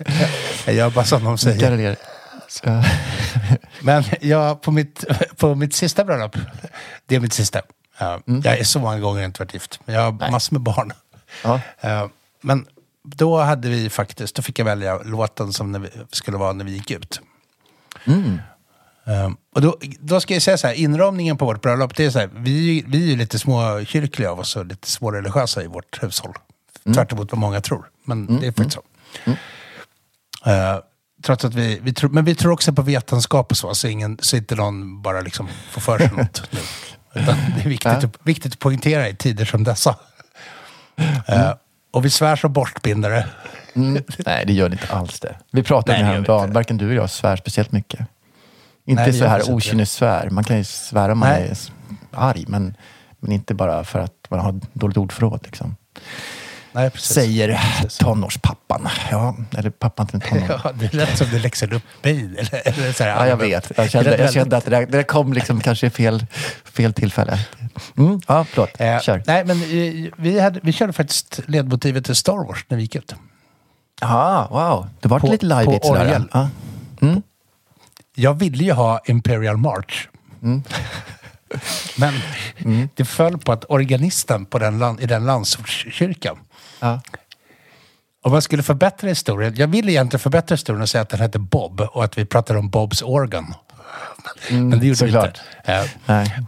[0.77, 1.97] Jag bara som de säger.
[2.65, 2.85] Ja.
[3.83, 5.05] Men jag, på, mitt,
[5.37, 6.37] på mitt sista bröllop,
[7.07, 7.61] det är mitt sista.
[7.99, 9.81] Ja, Jag är så många gånger inte varit gift.
[9.85, 10.19] Men jag har Mm.
[10.21, 10.31] Nej.
[10.31, 10.93] massor med barn.
[11.45, 11.61] Ja.
[11.81, 12.07] Eh,
[12.41, 12.67] Men
[13.03, 16.65] då hade vi faktiskt, då fick jag välja låten som när vi, skulle vara när
[16.65, 17.21] vi gick ut.
[18.05, 18.41] Mm.
[19.07, 22.11] Eh, Och då, då ska jag säga så här, inramningen på vårt bröllop, det är
[22.11, 26.03] så här, vi, vi är ju lite småkyrkliga av oss och lite småreligiösa i vårt
[26.03, 26.35] hushåll.
[26.85, 26.95] Mm.
[26.95, 27.91] Tvärt emot vad många tror.
[28.05, 28.83] Men det är faktiskt så.
[30.51, 30.79] Eh,
[31.23, 34.19] trots att vi, vi tror, men vi tror också på vetenskap och så, så, ingen,
[34.23, 36.61] så inte någon bara liksom får för sig något nu.
[37.15, 39.97] Utan det är viktigt, att, viktigt att poängtera i tider som dessa.
[41.27, 41.53] Eh,
[41.91, 43.27] och vi svär som borstbindare.
[43.75, 44.03] Mm.
[44.19, 45.37] Nej, det gör det inte alls det.
[45.53, 46.53] Vi pratade om det häromdagen.
[46.53, 48.01] Varken du eller jag svär speciellt mycket.
[48.85, 50.31] Inte Nej, så här okynnessvär.
[50.31, 51.49] Man kan ju svära om man Nej.
[51.49, 51.57] är
[52.11, 52.77] arg, men,
[53.21, 55.41] men inte bara för att man har dåligt ordförråd.
[55.45, 55.77] Liksom.
[56.77, 57.13] Nej, precis.
[57.15, 57.61] Säger
[57.99, 58.89] tonårspappan.
[59.11, 60.49] Ja, eller pappan till en tonåring.
[60.65, 62.19] Ja, det lät som du läxade upp mig.
[62.39, 63.73] Eller, eller så här, Ja, jag vet.
[63.77, 66.27] Jag kände, jag kände att det där, det där kom liksom kanske i fel,
[66.65, 67.39] fel tillfälle.
[67.99, 68.71] Mm, ja, förlåt.
[68.81, 69.23] Eh, Kör.
[69.27, 72.95] nej, men eh, vi, hade, vi körde faktiskt ledmotivet till Star Wars när vi gick
[72.95, 73.15] ut.
[74.03, 74.89] Aha, wow.
[75.01, 76.25] Det var På- lite live sådär.
[76.33, 76.49] Ja.
[78.15, 80.09] Jag ville ju ha Imperial March.
[80.43, 80.63] Mm.
[81.97, 82.15] Men
[82.95, 86.37] det föll på att organisten på den, land- i den landsortskyrkan,
[86.81, 87.01] Ja.
[88.25, 91.39] om man skulle förbättra historien, jag ville egentligen förbättra historien och säga att den hette
[91.39, 93.55] Bob och att vi pratade om Bobs organ.
[94.51, 95.33] Men det gjorde vi inte.
[95.65, 96.39] Eh, Nej.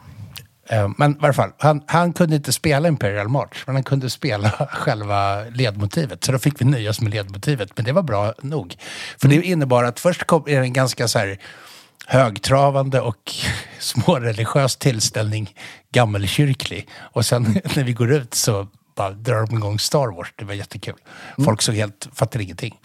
[0.71, 4.11] Eh, Men i varje fall, han, han kunde inte spela Imperial March, men han kunde
[4.11, 6.25] spela själva ledmotivet.
[6.25, 8.77] Så då fick vi nöja oss med ledmotivet, men det var bra nog.
[9.21, 11.39] För det innebar att först kom är en ganska så här
[12.07, 13.33] högtravande och
[13.79, 15.55] småreligiös tillställning,
[15.93, 16.89] gammelkyrklig.
[16.99, 17.43] Och sen
[17.77, 20.33] när vi går ut så bara drar de igång Star Wars.
[20.37, 20.97] Det var jättekul.
[21.45, 22.79] Folk såg helt, fattade ingenting.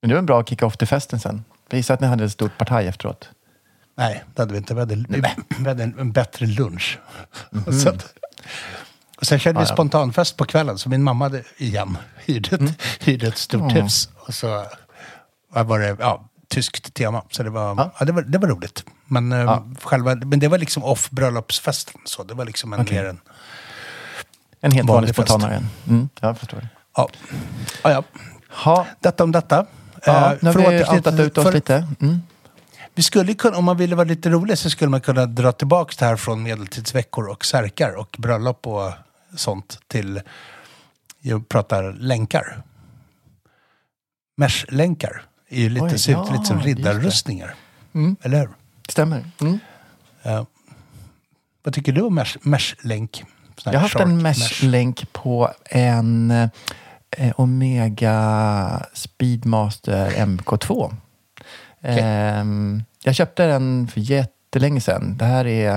[0.00, 1.44] Men det var en bra kick-off till festen sen.
[1.68, 3.28] Jag gissar att ni hade ett stort partaj efteråt.
[3.96, 4.74] Nej, det hade vi inte.
[4.74, 4.94] Vi hade,
[5.58, 6.98] vi hade en, en bättre lunch.
[7.82, 8.14] så att,
[9.18, 13.26] och sen körde vi spontanfest på kvällen, så min mamma hade, igen hyrde ett, hyrde
[13.26, 14.08] ett stort hus.
[14.16, 14.66] Och så
[15.48, 17.92] var det ja, tyskt tema, så det var, ja.
[17.98, 18.04] Ja.
[18.04, 18.84] det var, det var roligt.
[19.06, 19.64] Men, eh, Ja.
[19.82, 22.96] själva, men det var liksom off bröllopsfesten, så det var liksom en Okej.
[22.96, 23.20] mer en...
[24.64, 25.62] En helt Vanlig vanlig spontanare.
[25.88, 26.68] Mm, jag förstår.
[26.96, 27.08] Ja.
[27.84, 28.02] Ja, ja.
[28.48, 28.86] Ha.
[29.00, 29.66] Detta om detta.
[30.06, 31.86] Ja, Eh, nu har vi outat ut oss för- lite.
[32.00, 32.20] Mm.
[32.94, 35.94] Vi skulle kunna, om man ville vara lite rolig så skulle man kunna dra tillbaka
[35.98, 38.92] det här från medeltidsveckor och särkar och bröllop och
[39.36, 40.20] sånt till,
[41.20, 42.62] jag pratar länkar.
[44.36, 47.54] Mesh-länkar är ju lite, Oj, ser ut ja, lite som riddarrustningar.
[47.94, 48.16] Mm.
[48.22, 48.50] Eller hur?
[48.88, 49.24] Stämmer.
[49.40, 49.58] Mm.
[50.22, 50.46] Ja.
[51.62, 53.10] vad tycker du om mesh- mesh-länk?
[53.12, 56.30] Sån här Jag har haft en mesh-länk på en
[57.16, 60.94] eh, Omega Speedmaster MK2.
[61.82, 65.16] Ehm, jag köpte den för jättelänge sedan.
[65.16, 65.72] Det här är,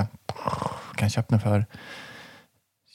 [0.95, 1.65] kan jag köpa den för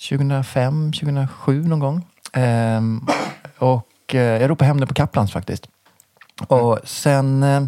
[0.08, 2.06] 2005, 2007 någon gång.
[2.32, 3.06] Ehm,
[3.58, 5.68] och eh, jag ropade hem den på Kaplans faktiskt.
[6.46, 7.62] Och sen eh,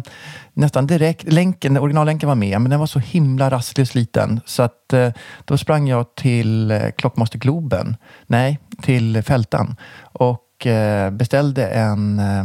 [0.53, 4.39] nästan direkt, länken, originallänken var med, men den var så himla rasslig och sliten.
[4.45, 5.11] Så att eh,
[5.45, 7.95] då sprang jag till eh, Klockmaster Globen,
[8.27, 12.43] nej, till Fältan och eh, beställde en eh,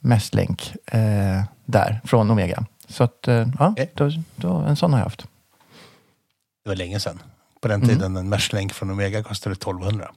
[0.00, 2.64] messlänk eh, där från Omega.
[2.88, 5.26] Så att, eh, ja, då, då, en sån har jag haft.
[6.64, 7.22] Det var länge sedan.
[7.60, 7.88] På den Mm.
[7.88, 10.10] tiden en mesh-länk från Omega kostade 1200.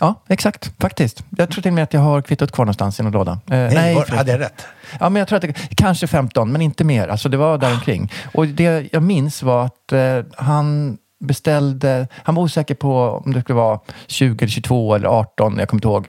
[0.00, 0.72] Ja, exakt.
[0.80, 1.24] Faktiskt.
[1.30, 3.32] Jag tror till och med att jag har kvittot kvar någonstans i någon låda.
[3.32, 4.18] Eh, Nej, var, förresten.
[4.18, 4.66] hade jag rätt?
[5.00, 7.08] Ja, men jag tror att det, kanske 15, men inte mer.
[7.08, 8.12] Alltså det var där omkring.
[8.34, 13.40] Och det jag minns var att eh, han beställde, han var osäker på om det
[13.40, 16.06] skulle vara 20, eller 22 eller 18, jag kommer inte ihåg,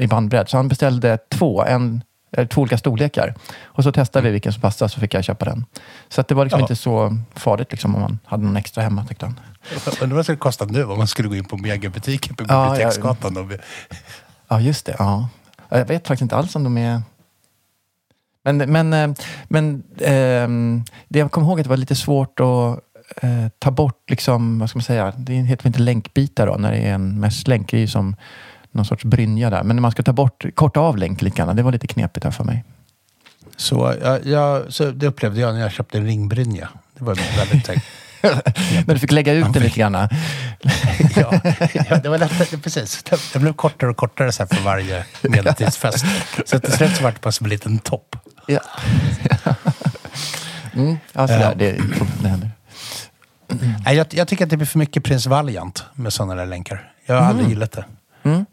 [0.00, 0.48] i bandbredd.
[0.48, 2.02] Så han beställde två, en
[2.36, 3.34] eh, två olika storlekar.
[3.64, 5.64] Och så testade vi vilken som passade så fick jag köpa den.
[6.08, 6.64] Så att det var liksom Ja.
[6.64, 9.40] inte så farligt liksom, om man hade någon extra hemma tyckte han.
[10.00, 12.70] Undrar vad det skulle kosta nu om man skulle gå in på megabutiken på Ja,
[12.70, 13.36] Biblioteksgatan.
[13.36, 13.52] och-
[14.48, 14.96] Ja, just det.
[14.98, 15.28] Ja.
[15.68, 17.02] Ja, Jag vet faktiskt inte alls om de är...
[18.44, 19.10] Men, men, eh,
[19.48, 22.78] men ehm, det jag kommer ihåg att det var lite svårt att
[23.22, 26.72] eh, ta bort, liksom, vad ska man säga, det heter väl inte länkbitar då, när
[26.72, 27.70] det är en messlänk.
[27.70, 28.16] Det är ju som
[28.72, 29.62] någon sorts brynja där.
[29.62, 32.24] Men när man ska ta bort, korta av länk lite grann, det var lite knepigt
[32.24, 32.64] här för mig.
[33.56, 36.68] Så, jag, jag, så det upplevde jag när jag köpte en ringbrynja.
[36.94, 37.70] Det var väldigt
[38.86, 39.94] När du fick lägga ut det lite grann.
[41.16, 41.40] ja,
[41.88, 43.02] ja, det var lättare, precis.
[43.32, 46.04] Det, blev kortare och kortare så för varje medeltidsfest.
[46.46, 48.16] Så till slut så var det bara som en liten topp.
[48.46, 48.60] Ja.
[50.72, 51.80] mm, ja, sådär, det,
[52.22, 52.50] det händer.
[53.84, 56.92] Nej, jag, jag tycker att det blir för mycket Prins Valiant med sådana där länkar.
[57.06, 57.84] Jag har aldrig gillat det.
[58.22, 58.46] Mm.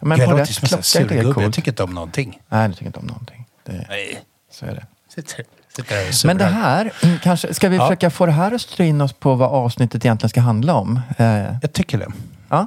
[0.00, 1.42] Men jag låter som en surgubbe.
[1.42, 2.40] Jag tycker inte om någonting.
[2.48, 3.46] Nej, du tycker inte om någonting.
[3.64, 4.22] Det, Nej.
[4.52, 4.86] så är det.
[5.14, 5.44] Sitter,
[5.78, 5.84] och
[6.24, 7.86] Men det här, mm, kanske, ska vi Ja.
[7.86, 11.00] försöka få det här att styra in oss på vad avsnittet egentligen ska handla om?
[11.18, 11.26] Eh,
[11.62, 12.08] Jag tycker det.
[12.48, 12.66] ja.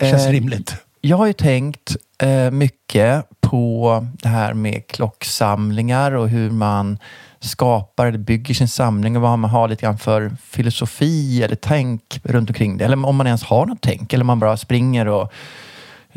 [0.00, 0.76] Det känns Eh, rimligt.
[1.00, 6.98] Jag har ju tänkt eh, mycket på det här med klocksamlingar och hur man
[7.40, 12.20] skapar eller bygger sin samling och vad man har lite grann för filosofi eller tänk
[12.24, 12.84] runt omkring det.
[12.84, 15.32] Eller om man ens har något tänk eller om man bara springer och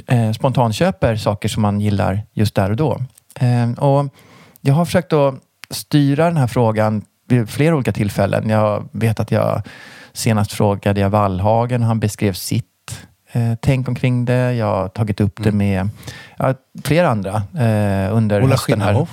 [0.08, 3.00] eh, spontanköper saker som man gillar just där och då.
[3.40, 4.10] Eh, och
[4.62, 5.36] jag har försökt att
[5.72, 8.50] styra den här frågan vid flera olika tillfällen.
[8.50, 9.62] Jag vet att jag
[10.14, 12.66] senast frågade jag Wallhagen, han beskrev sitt
[13.32, 14.54] eh, tänk omkring det.
[14.54, 15.90] Jag har tagit upp det med
[16.38, 16.54] ja,
[16.84, 19.08] flera andra eh, under Ola hösten här.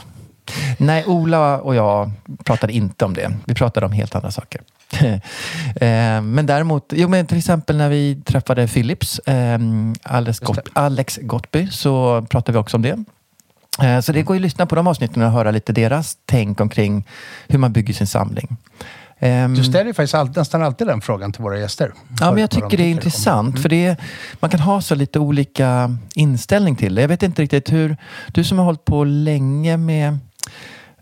[0.79, 2.11] Nej, Ola och jag
[2.45, 3.33] pratade inte om det.
[3.45, 4.61] Vi pratade om helt andra saker.
[5.01, 9.59] eh, men däremot, jo men till exempel när vi träffade Philips, eh,
[10.03, 10.39] Alex.
[10.41, 13.05] Gott, Alex Gottby, så pratade vi också om det.
[13.83, 16.61] Eh, Så det går ju att lyssna på de avsnitten och höra lite deras tänk
[16.61, 17.07] omkring
[17.49, 18.57] hur man bygger sin samling.
[19.21, 21.93] Ehm, Du ställer ju faktiskt all, nästan alltid den frågan till våra gäster.
[21.95, 23.61] Ja, men jag Vad de tycker det är tycker intressant.
[23.63, 23.97] För det är,
[24.41, 27.01] man kan ha så lite olika inställning till det.
[27.01, 27.97] Jag vet inte riktigt hur...
[28.33, 30.19] Du som har hållit på länge med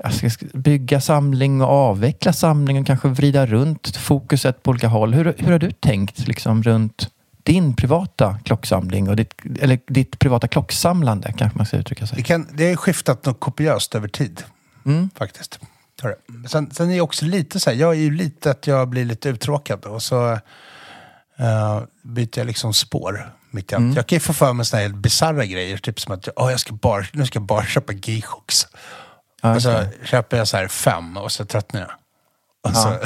[0.05, 5.15] sk- bygga samling och avveckla samling och kanske vrida runt fokuset på olika håll.
[5.15, 7.09] Hur, hur har du tänkt liksom, runt
[7.47, 12.23] din privata klocksamling och ditt, eller ditt privata klocksamlande kanske man ska uttrycka Det, sig.
[12.23, 14.45] kan, det har skiftat något kopiöst över tid.
[14.87, 15.11] Mm.
[15.15, 15.61] Faktiskt.
[16.03, 16.49] Det.
[16.49, 19.05] Sen, sen är det också lite så här, jag är ju lite att jag blir
[19.05, 20.33] lite uttråkad och så
[21.37, 23.75] eh, byter jag liksom spår mitt i.
[23.75, 23.93] Mm.
[23.97, 26.61] Jag kan ju få för mig såna här bisarra grejer, typ som att oh, jag
[26.61, 28.67] ska bara, nu ska jag bara köpa G-Shocks.
[29.43, 29.91] Ja, och så det.
[30.05, 31.91] köper jag så här fem och så tröttnar jag.
[32.71, 32.99] Och så,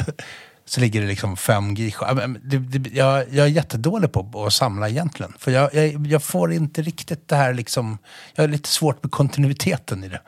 [0.70, 2.09] så ligger det liksom fem G-Shocks.
[2.09, 5.33] Ja, men det- det- Jag, jag är jättedålig på att samla egentligen.
[5.38, 7.98] För jag, jag, jag får inte riktigt det här liksom,
[8.35, 10.20] jag har lite svårt med kontinuiteten i det.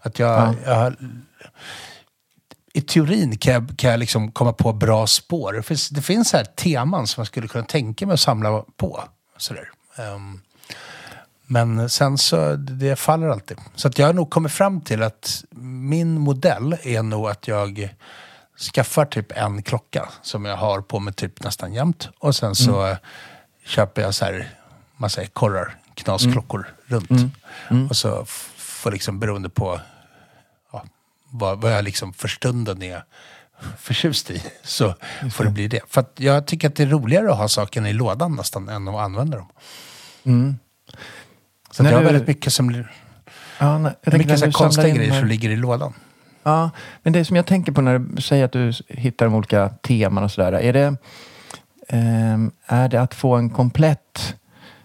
[0.00, 0.94] Att jag, jag
[2.72, 5.52] i teorin kan jag, kan jag liksom komma på bra spår.
[5.52, 9.04] Det finns, det finns här teman som jag skulle kunna tänka mig att samla på.
[9.36, 9.68] Sådär.
[9.96, 10.40] Ehm,
[11.46, 13.56] men sen så, det faller alltid.
[13.74, 15.44] Så att jag har nog kommit fram till att
[15.90, 17.94] min modell är nog att jag
[18.62, 22.08] skaffar typ en klocka som jag har på mig typ nästan jämt.
[22.18, 22.96] Och sen så eh,
[23.66, 24.48] köper jag så här
[24.96, 27.10] massa ekorrar, knasklockor runt.
[27.90, 28.24] Och så
[28.56, 29.80] får liksom beroende på
[30.72, 30.84] ja,
[31.30, 33.04] vad, vad jag liksom för stunden är
[33.78, 34.94] förtjust i så
[35.32, 35.80] får det bli det.
[35.88, 38.94] För jag tycker att det är roligare att ha sakerna i lådan nästan än att
[38.94, 39.48] använda dem.
[41.70, 42.84] Så När jag har du- väldigt mycket som
[43.58, 45.92] Ja, tänker mycket när så konstiga grejer som ligger i lådan.
[46.42, 46.70] Ja,
[47.02, 50.24] men det som jag tänker på när du säger att du hittar de olika teman
[50.24, 50.52] och sådär.
[50.52, 50.96] Är det,
[51.88, 54.34] ehm, är det att få en komplett,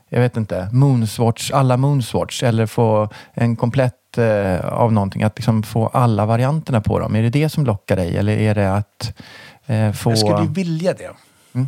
[0.10, 5.64] jag vet inte, Moonswatch, alla Moonswatch eller få en komplett eh, av någonting, att liksom
[5.64, 7.16] få alla varianterna på dem.
[7.16, 9.18] Är det det som lockar dig eller är det att
[9.66, 10.12] eh, få...
[10.12, 11.12] Jag skulle vilja det.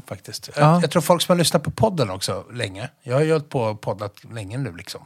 [0.07, 0.49] Faktiskt.
[0.55, 0.81] Jag, Ja.
[0.81, 2.89] jag tror folk som har lyssnat på podden också länge.
[3.03, 5.01] Jag har ju hållit på och poddat länge nu liksom.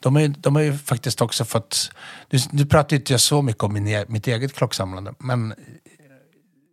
[0.00, 1.90] De, har ju, de har ju faktiskt också fått...
[2.30, 5.14] Nu, nu pratar inte jag så mycket om min, e- mitt eget klocksamlande.
[5.18, 5.54] Men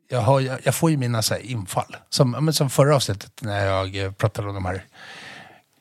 [0.10, 1.96] jag, har, jag, jag får ju mina så infall.
[2.10, 4.86] Som, som förra avsnittet när jag eh, pratade om de här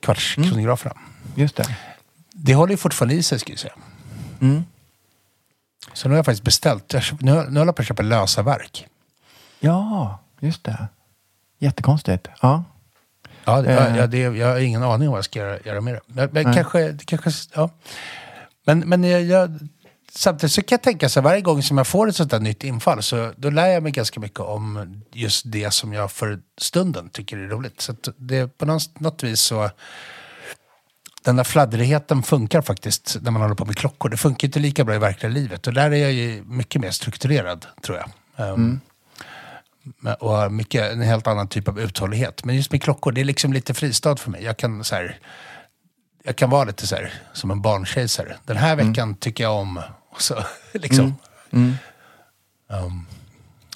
[0.00, 0.94] kvartskronograferna.
[1.34, 1.76] Just det.
[2.32, 3.74] Det håller ju fortfarande i sig ska jag säga.
[5.92, 6.92] Så nu har jag faktiskt beställt.
[6.92, 8.86] Jag, nu, nu håller jag på att köpa lösa verk.
[9.60, 10.88] Ja, just det.
[11.58, 12.28] Jättekonstigt.
[12.42, 12.64] Ja.
[13.44, 13.96] Ja, det, Eh.
[13.96, 16.00] ja, det, jag har ingen aning om vad jag ska göra, göra med det.
[16.06, 17.70] Men, men kanske, kanske, ja.
[18.66, 19.58] Men, men jag, jag,
[20.12, 22.40] samtidigt så kan jag tänka så här, varje gång som jag får ett sånt där
[22.40, 26.38] nytt infall så då lär jag mig ganska mycket om just det som jag för
[26.58, 27.80] stunden tycker är roligt.
[27.80, 29.70] Så det på något, något vis så
[31.24, 34.08] den där fladdrigheten funkar faktiskt när man håller på med klockor.
[34.08, 35.66] Det funkar inte lika bra i verkliga livet.
[35.66, 38.08] Och där är jag ju mycket mer strukturerad, tror jag.
[38.52, 38.80] Um, men-
[40.20, 42.44] Och har mycket, en helt annan typ av uthållighet.
[42.44, 44.44] Men just med klockor, det är liksom lite fristad för mig.
[44.44, 45.18] Jag kan, så här,
[46.24, 48.36] jag kan vara lite så här, som en barnkejsare.
[48.44, 49.80] Den här veckan tycker jag om...
[50.10, 50.34] Och så,
[50.72, 51.16] liksom.
[51.50, 53.06] Um,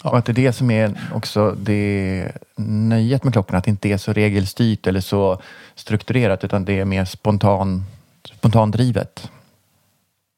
[0.02, 3.88] Och att det är det som är också det nöjet med klockorna, att det inte
[3.88, 5.42] är så regelstyrt eller så
[5.74, 7.84] strukturerat, utan det är mer spontan,
[8.24, 9.30] spontandrivet.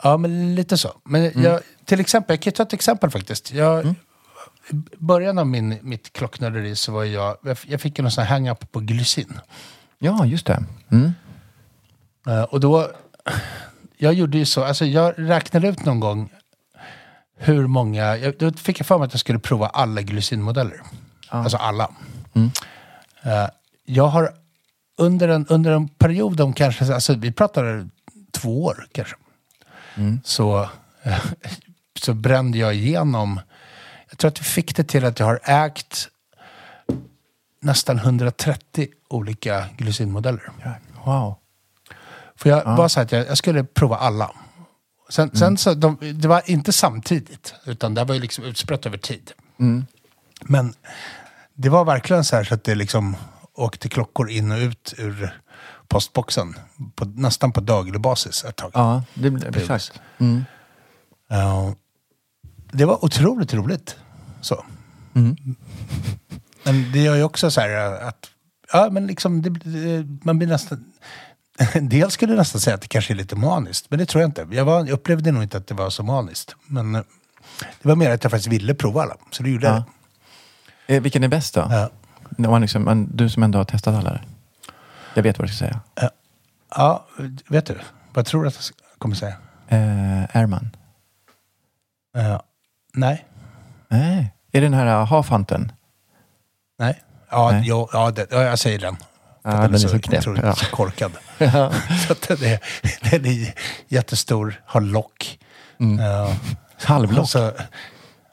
[0.03, 0.93] Ja, men lite så.
[1.05, 3.53] Men jag, till exempel, jag kan ta ett exempel faktiskt.
[3.53, 3.95] Jag, I
[4.99, 8.81] början av min, mitt klocknörderi så var jag, jag fick någon sån här hang-up på
[8.81, 9.41] glycin.
[9.99, 10.65] Ja, just det.
[10.89, 11.13] Mm.
[12.27, 12.91] Eh, och då,
[13.97, 16.31] jag gjorde ju så, alltså jag räknade ut någon gång
[17.37, 20.83] hur många, jag, då fick jag för mig att jag skulle prova alla glycinmodeller.
[21.29, 21.91] Alltså alla.
[23.23, 23.49] Eh,
[23.85, 24.31] jag har
[24.99, 27.89] under en, under en period om kanske, alltså vi pratar
[28.31, 29.17] två år kanske.
[30.25, 30.69] Så,
[31.03, 31.25] eh,
[32.01, 33.41] så brände jag igenom,
[34.11, 36.09] jag tror att vi fick det till att jag har ägt
[37.61, 40.51] nästan 130 olika glycinmodeller.
[41.05, 41.35] Wow.
[42.37, 44.31] För jag var så att jag, jag skulle prova alla.
[45.09, 48.99] Sen, sen så, de, det var inte samtidigt, utan det var ju liksom utspritt över
[48.99, 49.33] tid.
[50.41, 50.75] Men
[51.55, 53.17] det var verkligen så här så att det liksom
[53.55, 55.41] åkte klockor in och ut ur
[55.89, 56.55] postboxen.
[56.95, 58.71] På, nästan på daglig basis ett tag.
[58.75, 60.01] Ja, det exakt.
[60.19, 60.45] Mm.
[61.29, 61.75] Ja,
[62.73, 63.97] det var otroligt roligt.
[64.41, 64.65] Så.
[66.65, 68.31] Men det gör ju också så här att,
[68.73, 70.85] ja men liksom, det, det, man blir nästan,
[71.73, 74.29] en del skulle nästan säga att det kanske är lite maniskt, men det tror jag
[74.29, 74.49] inte.
[74.51, 76.57] Jag, var, jag upplevde nog inte att det var så maniskt.
[76.67, 77.03] Men eh,
[77.83, 79.83] det var mer att jag faktiskt ville prova alla, så det gjorde jag.
[80.97, 81.69] Eh, vilken är bäst då?
[81.71, 81.91] Ja.
[82.49, 84.21] Man liksom, man, du som ändå har testat alla.
[85.15, 85.81] Jag vet vad du ska säga.
[86.71, 87.07] Ja,
[87.49, 87.79] vet du?
[88.13, 89.37] Vad tror du att jag kommer säga?
[89.69, 90.71] Eh, Airman.
[92.13, 92.43] Ja,
[92.93, 93.27] nej,
[93.89, 94.35] Nej.
[94.53, 95.73] Är det den här uh, Half-Hunten?
[96.79, 97.03] nej.
[97.31, 97.63] Ja, Nej.
[97.67, 98.97] Jo, ja, det, ja, jag säger den.
[99.43, 100.25] Ja, den är så knäpp,
[100.71, 101.13] korkad.
[102.07, 102.61] så att den, är,
[103.11, 103.55] den är
[103.89, 105.39] jättestor, har lock.
[105.99, 106.35] Ja.
[106.83, 107.21] Halvlock?
[107.23, 107.53] Och så,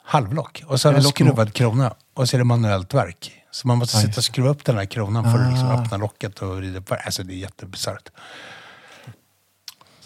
[0.04, 0.62] halvlock.
[0.66, 1.94] Och så har den skruvad krona.
[2.14, 3.32] Och så är det manuellt verk.
[3.50, 5.82] Så man måste Ja, sitta och skruva upp den här kronan för att liksom Ah.
[5.82, 6.94] öppna locket och vrida på.
[6.94, 8.08] Alltså det är jättebisarrt.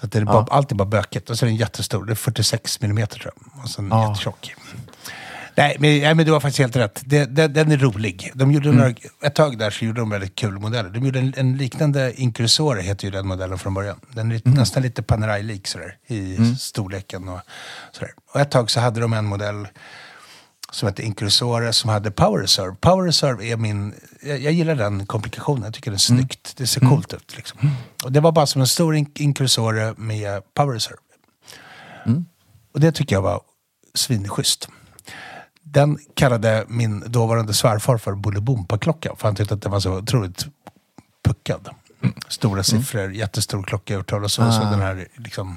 [0.02, 1.30] Så att det är bara, allt är bara bökigt.
[1.30, 2.04] Och så är den jättestor.
[2.04, 3.62] Det är 46 millimeter tror jag.
[3.64, 4.08] Och så en Ja.
[4.08, 4.54] jättetjock.
[5.54, 7.02] Nej men, nej, men du har faktiskt helt rätt.
[7.04, 8.30] Det, det, den är rolig.
[8.34, 10.90] De gjorde några, ett tag där så gjorde de väldigt kul modeller.
[10.90, 14.00] De gjorde en, en liknande Incrusore, heter ju den modellen från början.
[14.12, 17.40] Den är lite, nästan lite Panerai-lik sådär, i storleken och
[17.92, 18.12] sådär.
[18.34, 19.68] Och ett tag så hade de en modell
[20.72, 22.76] som hette Incrusore som hade Power Reserve.
[22.80, 23.94] Power Reserve är min...
[24.22, 25.64] Jag, jag gillar den komplikationen.
[25.64, 26.56] Jag tycker det är snyggt.
[26.56, 27.36] Det ser coolt ut.
[27.36, 27.70] Liksom.
[28.04, 30.98] Och det var bara som en stor In- Incrusore med Power Reserve.
[32.74, 33.40] Och det tycker jag var
[33.94, 34.68] svinschysst.
[35.62, 39.14] Den kallade min dåvarande svärfar för Bolibompa-klocka.
[39.16, 40.46] För han tyckte att den var så otroligt
[41.24, 41.68] puckad.
[42.28, 44.52] Stora siffror, jättestor klockaurtal och så.
[44.52, 45.56] så den här liksom...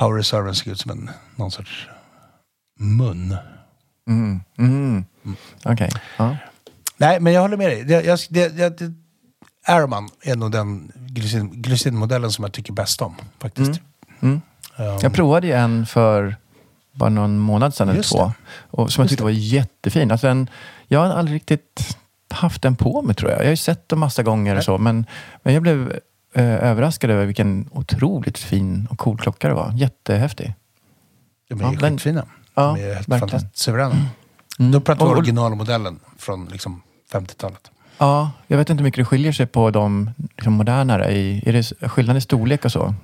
[0.00, 1.88] Power Reserve såg ut som en, någon sorts
[2.78, 3.36] mun.
[5.64, 5.90] Okej.
[6.16, 6.36] Ja.
[6.96, 7.84] Nej, men jag håller med dig.
[7.84, 8.92] Det, jag, det, det, det,
[9.66, 13.16] Airman är nog den glycin, glycinmodellen som jag tycker bäst om.
[13.38, 13.80] Faktiskt.
[14.20, 14.40] Um,
[14.76, 16.36] Jag provade ju en för
[16.92, 18.32] bara någon månad sedan eller Just två.
[18.70, 20.10] Och, som jag tyckte var jättefin.
[20.10, 20.50] Alltså en,
[20.88, 21.98] jag har aldrig riktigt
[22.30, 23.40] haft den på mig tror jag.
[23.40, 24.78] Jag har ju sett den massa gånger och så.
[24.78, 25.06] Men,
[25.42, 26.00] men jag blev
[26.34, 29.72] överraskad över vilken otroligt fin och cool klocka det var.
[29.76, 30.54] Jättehäftig.
[31.48, 32.26] De är Ja, skitfina.
[32.54, 33.48] ja, de är helt verkligen.
[33.54, 33.96] suveräna.
[34.58, 37.70] Då pratar vi originalmodellen från liksom 50-talet.
[37.98, 41.12] Ja, jag vet inte hur mycket det skiljer sig på de liksom, modernare.
[41.12, 42.78] I, är det skillnad i storlek och så?
[42.78, 42.94] För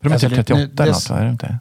[0.00, 1.58] de är Alltså, typ det- 38 det- eller något, är det inte?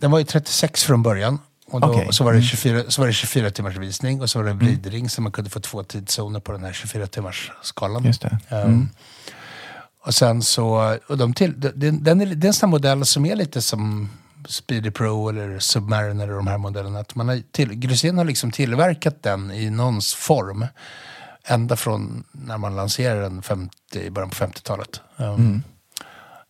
[0.00, 1.38] Den var ju 36 från början.
[1.66, 2.08] Och då, Okej.
[2.10, 2.46] så, var det Mm.
[2.46, 5.32] 24, så var det 24 timmars visning och så var det en vridring så man
[5.32, 8.04] kunde få två tidszoner på den här 24 timmars skalan.
[8.04, 8.38] Just det.
[8.48, 8.88] Ehm, Mm.
[10.04, 13.26] Och sen så, och de till, den, den är, det är en sån modell som
[13.26, 14.08] är lite som
[14.48, 16.98] Speedy Pro eller Submariner och de här modellerna.
[16.98, 20.66] Att man har till, Grusén har liksom tillverkat den i någons form.
[21.44, 25.00] Ända från när man lanserade den 50, i början på 50-talet.
[25.16, 25.62] Um,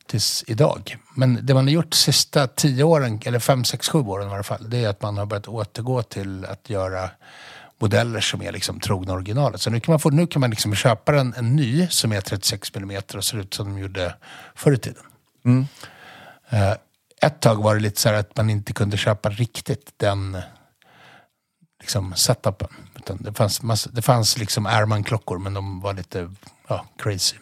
[0.07, 0.97] Tills idag.
[1.15, 4.35] Men det man har gjort de sista 10 åren, eller 5, 6, 7 åren i
[4.35, 4.71] alla fall.
[4.71, 7.11] Det är att man har börjat återgå till att göra
[7.83, 9.61] modeller som är liksom trogna originalet.
[9.61, 12.21] Så nu kan man, få, nu kan man liksom köpa en, en ny som är
[12.21, 14.15] 36 mm och ser ut som de gjorde
[14.55, 15.03] förr i tiden.
[16.51, 16.73] Eh,
[17.23, 20.39] ett tag var det lite så här att man inte kunde köpa riktigt den
[21.81, 22.69] liksom setupen.
[22.97, 26.31] Utan det fanns, massa, det fanns liksom Airman-klockor men de var lite
[26.69, 27.37] ja, crazy.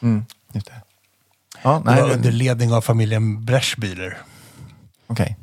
[0.00, 0.24] Mm.
[0.52, 0.82] Just det.
[1.62, 4.14] Ja, Det nej, var det- under ledning av familjen Breschbühler.
[5.06, 5.36] Okej.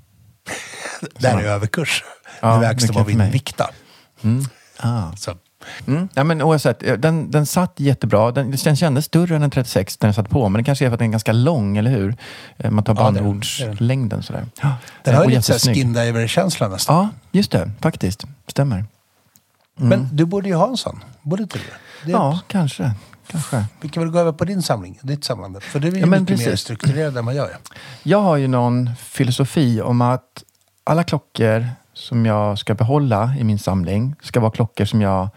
[1.20, 2.04] Där är överkurs.
[2.42, 3.12] Ja, det vägs de av för
[4.22, 4.54] Invicta.
[4.78, 5.12] Ah.
[5.18, 5.36] Så,
[5.86, 6.10] Mm.
[6.14, 8.32] Ja, men oavsett, eh, den, den satt jättebra.
[8.32, 10.50] Den, den kändes större än en 36 när den satt på.
[10.50, 12.16] Men det kanske är för att den är ganska lång, eller hur?
[12.58, 13.14] Eh, Man tar Ja, den.
[13.24, 14.46] bandordslängden sådär.
[14.62, 15.76] Ja, den har och ju lite så här jättesnygg.
[15.78, 16.96] skindiver-känsla nästan.
[16.96, 17.72] Ja, just det.
[17.82, 18.24] Faktiskt.
[18.48, 18.86] Stämmer.
[19.76, 21.04] Men du borde ju ha en sån.
[21.22, 21.64] Borde inte du?
[22.06, 22.92] Det, Ja, kanske.
[23.28, 23.66] Kanske.
[23.82, 25.60] Vi kan väl gå över på din samling, ditt samlande.
[25.62, 26.60] För du är ju Ja, mycket mer precis.
[26.62, 27.58] strukturerad än vad jag är.
[28.04, 30.44] Jag har ju någon filosofi om att
[30.84, 31.68] alla klockor
[32.00, 35.30] som jag ska behålla i min samling ska vara klockor som jag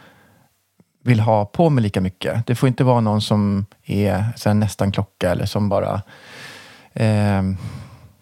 [1.05, 2.47] vill ha på mig lika mycket.
[2.47, 4.13] Det får inte vara någon som är
[4.45, 6.03] här, nästan klocka eller som bara
[6.93, 7.43] eh,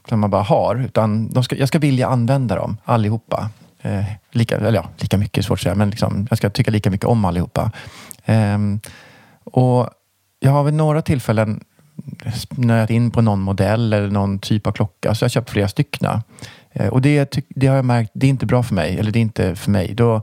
[0.09, 0.77] som man bara har.
[0.77, 3.51] Utan de ska, jag ska vilja använda dem allihopa.
[3.83, 6.71] Eh, lika, eller ja, lika mycket är svårt att säga, men liksom, jag ska tycka
[6.71, 7.73] lika mycket om allihopa.
[8.25, 8.59] Eh,
[9.45, 9.89] och
[10.41, 11.65] jag har vid några tillfällen
[12.35, 15.15] snöat in på någon modell eller någon typ av klocka.
[15.15, 16.23] Så jag har köpt flera stycken.
[16.73, 18.99] Eh, och det, det har jag märkt, det är inte bra för mig.
[18.99, 19.95] Eller det är inte för mig.
[19.95, 20.23] Då,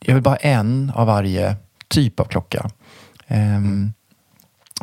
[0.00, 1.56] jag vill bara ha en av varje
[1.88, 2.70] typ av klocka.
[3.26, 3.92] Ehm,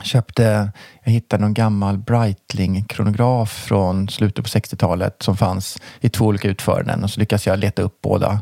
[0.03, 0.71] köpte,
[1.03, 7.03] jag hittade någon gammal Breitling-kronograf från slutet på 60-talet som fanns i två olika utföranden
[7.03, 8.41] och så lyckades jag leta upp båda.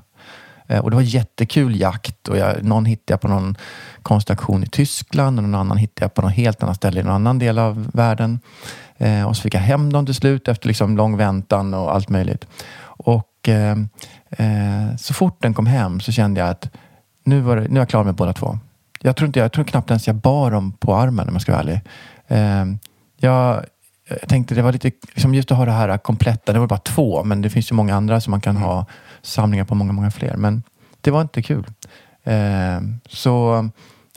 [0.68, 3.56] Eh, Och det var jättekul jakt och jag, någon hittade jag på någon
[4.02, 7.14] konstauktion i Tyskland och någon annan hittade jag på något helt annat ställe i någon
[7.14, 8.40] annan del av världen.
[9.02, 12.10] Eh, och så fick jag hem dem till slut efter liksom lång väntan och allt
[12.10, 12.48] möjligt.
[12.84, 13.78] Och eh,
[14.30, 16.70] eh, så fort den kom hem så kände jag att
[17.24, 18.60] nu, var det, nu är jag klar med båda två.
[19.02, 21.52] Jag tror, inte, jag tror knappt ens jag bar dem på armen om jag ska
[21.52, 21.82] vara ärlig.
[22.28, 22.66] Eh,
[23.18, 23.66] jag,
[24.10, 26.80] jag tänkte det var lite, liksom just att ha det här kompletta, det var bara
[26.80, 28.86] två, men det finns ju många andra som man kan ha
[29.22, 30.38] samlingar på många, många fler.
[30.38, 30.64] Men
[31.02, 31.66] det var inte kul.
[32.24, 33.70] Eh, så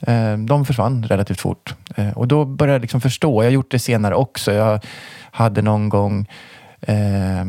[0.03, 1.75] Eh, de försvann relativt fort.
[1.97, 4.53] Eh, och då började jag liksom förstå, jag har gjort det senare också.
[4.53, 4.81] Jag
[5.31, 6.29] hade någon gång
[6.81, 7.45] eh,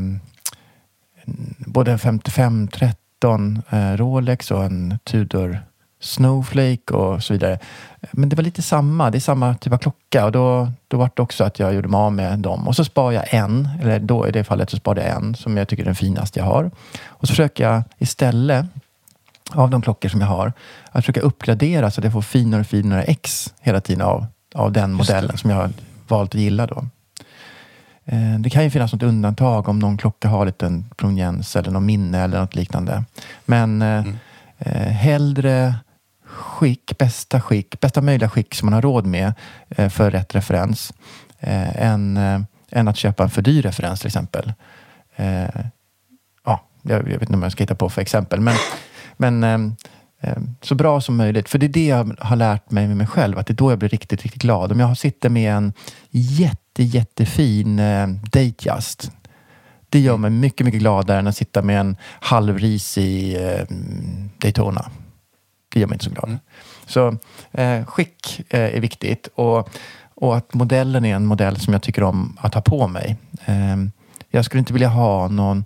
[1.58, 5.60] både en 5513 eh, Rolex och en Tudor
[6.00, 7.60] Snowflake och så vidare.
[8.12, 11.10] Men det var lite samma, det är samma typ av klocka och då, då var
[11.16, 12.68] det också att jag gjorde mig av med dem.
[12.68, 15.58] Och så sparade jag en, eller då i det fallet så sparade jag en som
[15.58, 16.72] jag tycker är den finaste jag har.
[17.06, 18.66] Och så försöker jag istället
[19.52, 20.54] av de klockor som jag har
[20.92, 24.26] att försöka uppgradera så att jag får finare och finare X hela tiden av,
[24.56, 25.70] av den modellen som jag har
[26.08, 26.86] valt att gilla då.
[28.06, 31.72] Eh, Det kan ju finnas något undantag om någon klocka har lite en proveniens eller
[31.72, 33.04] någon minne eller något liknande.
[33.46, 34.06] Men eh,
[34.58, 35.76] eh, hellre
[36.26, 39.34] skick, bästa skick, bästa möjliga skick som man har råd med
[39.70, 40.94] eh, för rätt referens
[41.40, 42.42] eh, än, eh,
[42.72, 44.54] än att köpa en för dyr referens till exempel.
[45.16, 45.48] Eh,
[46.46, 48.56] ja, jag, jag vet inte om jag ska hitta på för exempel, men,
[49.18, 51.50] men eh, så bra som möjligt.
[51.50, 53.72] För det är det jag har lärt mig med mig själv, att det är då
[53.72, 54.72] jag blir riktigt, riktigt glad.
[54.72, 55.74] Om jag sitter med en
[56.12, 59.12] jätte, jättefin eh, Datejust,
[59.90, 63.66] det gör mig mycket, mycket gladare än att sitta med en halvrisig eh,
[64.38, 64.92] Daytona.
[65.74, 66.38] Det gör mig inte så glad.
[66.86, 67.18] Så
[67.52, 69.70] eh, skick eh, är viktigt och,
[70.16, 73.18] och att modellen är en modell som jag tycker om att ha på mig.
[73.46, 73.76] Eh,
[74.30, 75.66] jag skulle inte vilja ha någon,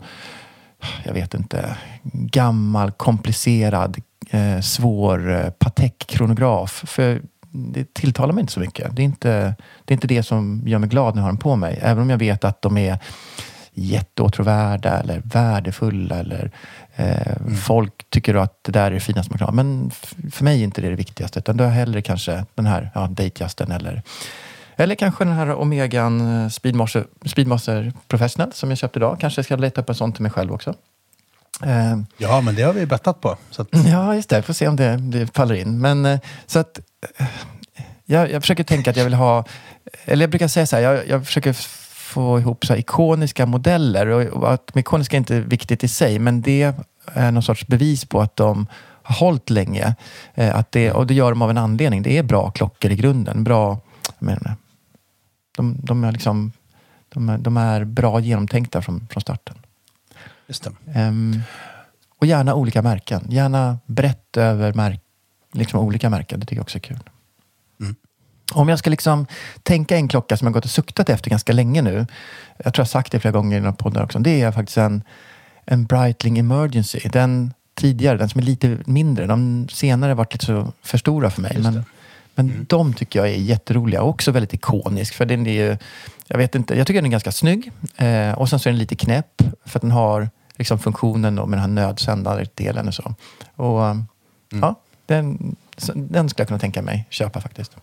[1.04, 1.78] jag vet inte,
[2.14, 3.98] gammal, komplicerad,
[4.30, 6.84] eh, svår eh, Patek-kronograf.
[6.88, 7.22] För
[7.52, 8.96] det tilltalar mig inte så mycket.
[8.96, 9.56] Det är inte,
[9.86, 11.80] det är inte det som gör mig glad när jag har den på mig.
[11.82, 13.00] Även om jag vet att de är
[13.74, 16.52] jätteåtråvärda eller värdefulla eller
[16.96, 19.54] eh, folk tycker att det där är det finaste man kan ha.
[19.54, 19.92] Men
[20.32, 22.92] för mig är inte det det viktigaste utan då är jag hellre kanske den här
[22.94, 24.04] ja, Datejusten eller
[24.80, 29.18] eller kanske den här Omegan eh, Speedmaster, Speedmaster Professional som jag köpte idag.
[29.20, 30.74] Kanske ska jag leta upp en sån till mig själv också.
[31.64, 33.30] Eh, Ja, men det har vi bettat på.
[33.58, 34.42] Att, Ja, just det.
[34.42, 35.82] Får se om det, det faller in.
[35.82, 36.80] Men eh, så att
[38.06, 39.46] jag, jag försöker tänka att jag vill ha,
[40.06, 41.54] eller jag brukar säga så här, jag, jag försöker
[41.94, 46.42] få ihop så ikoniska modeller och, och att ikoniska är inte viktigt i sig, men
[46.42, 46.74] det
[47.14, 48.68] är någon sorts bevis på att de
[49.04, 49.96] har hållit länge.
[50.36, 52.02] Eh, att det, och det gör de av en anledning.
[52.04, 53.44] Det är bra klockor i grunden.
[53.44, 53.80] Bra,
[54.20, 54.56] menar,
[55.60, 56.52] de, de, är liksom,
[57.10, 59.56] de, är, de är bra genomtänkta från, från starten.
[60.48, 60.72] just det.
[60.94, 61.42] Ehm,
[62.20, 63.26] och gärna olika märken.
[63.30, 65.02] Gärna brett över märk,
[65.54, 66.40] liksom olika märken.
[66.40, 67.00] Det tycker jag också är kul.
[68.54, 69.28] Om jag ska liksom
[69.64, 72.08] tänka en klocka som jag gått och suktat efter ganska länge nu.
[72.58, 74.20] Jag tror jag sagt det flera gånger i några poddar också.
[74.20, 75.04] Det är faktiskt en,
[75.66, 77.00] en Breitling Emergency.
[77.10, 79.26] Den tidigare, den som är lite mindre.
[79.26, 81.58] De senare har varit lite så för stora för mig.
[81.60, 81.84] Men,
[82.44, 85.14] men de tycker jag är jätteroliga och också väldigt ikonisk.
[85.14, 85.78] För den är
[86.28, 87.72] jag vet inte, jag tycker den är ganska snygg.
[87.98, 91.46] Eh, och sen så är den lite knäpp för att den har liksom funktionen då
[91.46, 93.16] med den här nödsändardelen och så.
[93.56, 93.96] Och
[94.50, 94.76] ja,
[95.06, 95.56] den,
[95.96, 97.76] den skulle jag kunna tänka mig köpa faktiskt.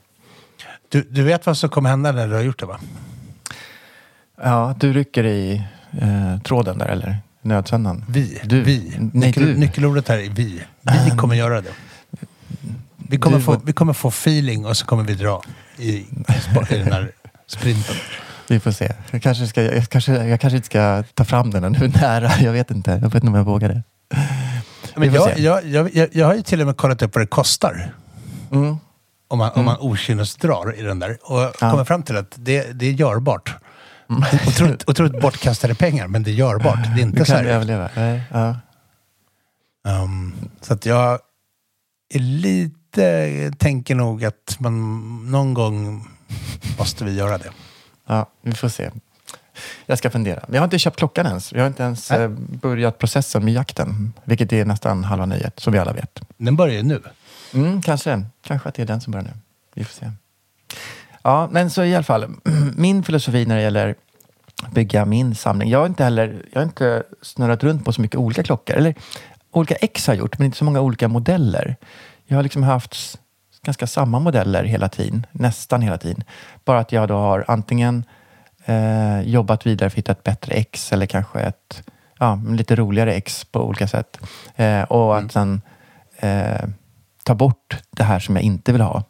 [0.89, 2.81] Du, du vet vad som kommer hända när du har gjort det va?
[4.43, 5.63] Ja, du rycker i
[6.01, 8.05] eh, tråden där eller nödsändaren.
[8.09, 8.41] Vi.
[8.45, 8.63] Du.
[8.63, 8.93] vi.
[8.99, 9.57] Nej, Nyckel, du.
[9.57, 10.63] Nyckelordet här är vi.
[11.11, 11.73] Vi kommer göra det.
[13.11, 15.43] Vi kommer, Du få, vi kommer få feeling och så kommer vi dra
[15.77, 16.07] i, i
[16.69, 17.11] den här
[17.47, 17.97] sprinten.
[18.49, 18.93] Vi får se.
[19.11, 22.31] Jag kanske, ska, jag, kanske, jag kanske inte ska ta fram den nu nära.
[22.41, 22.91] Jag vet inte.
[22.91, 23.83] Jag vet inte om jag vågar det.
[24.97, 27.93] Men jag, jag, jag, jag, har ju till och med kollat upp vad det kostar.
[28.53, 28.77] Mm.
[29.29, 31.19] Om man, om man okynnesdrar i den där.
[31.23, 31.71] Och Ja.
[31.71, 33.55] kommer fram till att det, det är görbart.
[34.49, 36.79] Otroligt, otroligt bortkastade pengar, men det är görbart.
[36.97, 37.53] Det är inte Du så kan här.
[37.53, 37.89] överleva.
[37.97, 38.57] Nej, ja.
[40.03, 41.19] Um, så att jag
[42.15, 42.77] är lite,
[43.59, 46.09] tänker nog att man någon gång
[46.79, 47.51] måste vi göra det.
[48.07, 48.91] ja, vi får se.
[49.87, 50.45] Jag ska fundera.
[50.49, 51.53] Jag har inte köpt klockan ens.
[51.53, 52.21] Jag har inte ens Nej.
[52.21, 54.13] eh, börjat processen med jakten.
[54.25, 56.21] Vilket är nästan halva nöjet, som vi alla vet.
[56.37, 57.03] Den börjar ju nu.
[57.55, 58.25] Mm, kanske.
[58.47, 59.33] Kanske att det är den som börjar nu.
[59.75, 60.11] Vi får se.
[61.23, 62.27] Ja, men så i alla fall.
[62.77, 63.95] Min filosofi när det gäller
[64.73, 65.71] bygga min samling.
[65.71, 68.77] Jag har inte heller jag har inte snurrat runt på så mycket olika klockor.
[68.77, 68.95] Eller
[69.51, 71.77] olika X har jag gjort, men inte så många olika modeller.
[72.27, 73.19] Jag har liksom haft
[73.63, 75.27] ganska samma modeller hela tiden.
[75.33, 76.25] Nästan hela tiden.
[76.65, 78.05] Bara att jag då har antingen
[78.65, 81.83] eh, jobbat vidare för att hitta ett bättre X eller kanske ett
[82.19, 84.21] ja, lite roligare X på olika sätt.
[84.57, 85.61] Eh, och att sen
[86.19, 86.69] eh,
[87.25, 89.03] ta bort det här som jag inte vill ha.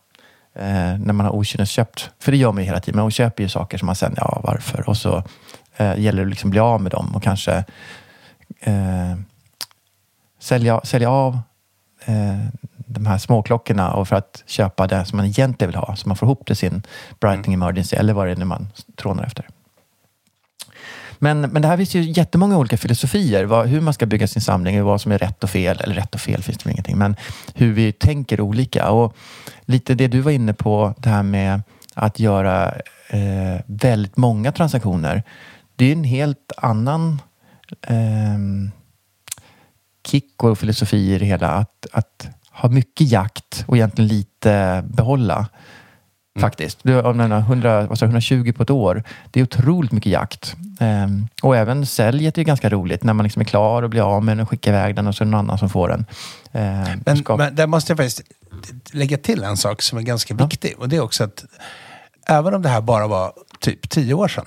[0.54, 2.10] Eh, när man har okynnesköpt.
[2.18, 3.00] För det gör man ju hela tiden.
[3.00, 4.88] Man köper ju saker som man sen, ja varför?
[4.88, 5.22] Och så
[5.76, 7.64] eh, gäller det liksom att bli av med dem och kanske
[8.60, 9.14] eh,
[10.40, 11.40] sälja, sälja av
[12.96, 15.96] de här småklockorna och för att köpa det som man egentligen vill ha.
[15.96, 16.82] Så man får ihop till sin
[17.20, 19.48] Brighting Emergency eller vad det är man trånar efter.
[21.18, 23.44] Men, men det här finns ju jättemånga olika filosofier.
[23.44, 25.80] Vad, hur man ska bygga sin samling och vad som är rätt och fel.
[25.80, 26.98] Eller rätt och fel finns det väl ingenting.
[26.98, 27.16] Men
[27.54, 28.90] hur vi tänker olika.
[28.90, 29.16] Och
[29.64, 31.62] lite det du var inne på, det här med
[31.94, 32.74] att göra
[33.08, 35.22] eh, väldigt många transaktioner.
[35.76, 37.22] Det är en helt annan
[37.82, 38.70] ehm,
[40.06, 41.48] kick och filosofi i det hela.
[41.48, 45.48] Att, att ha mycket jakt och egentligen lite behålla.
[46.40, 46.78] Faktiskt.
[46.82, 49.02] Du, har 100, vad sa, jag, 120 på ett år.
[49.30, 50.56] Det är otroligt mycket jakt.
[50.80, 53.02] Ehm, och även säljet är ganska roligt.
[53.04, 55.14] När man liksom är klar och blir av med den och skickar iväg den och
[55.14, 56.04] så är det någon annan som får den.
[56.52, 58.22] Ehm, Men, ska- men där måste jag faktiskt
[58.92, 60.74] lägga till en sak som är ganska viktig.
[60.78, 61.44] Och det är också att
[62.26, 64.46] även om det här bara var typ 10 år sedan,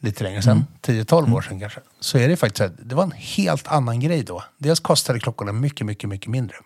[0.00, 3.12] lite längre sedan, 10-12 år sedan kanske, så är det faktiskt att det var en
[3.16, 4.42] helt annan grej då.
[4.58, 6.56] Dels kostade klockorna mycket, mycket, mycket mindre.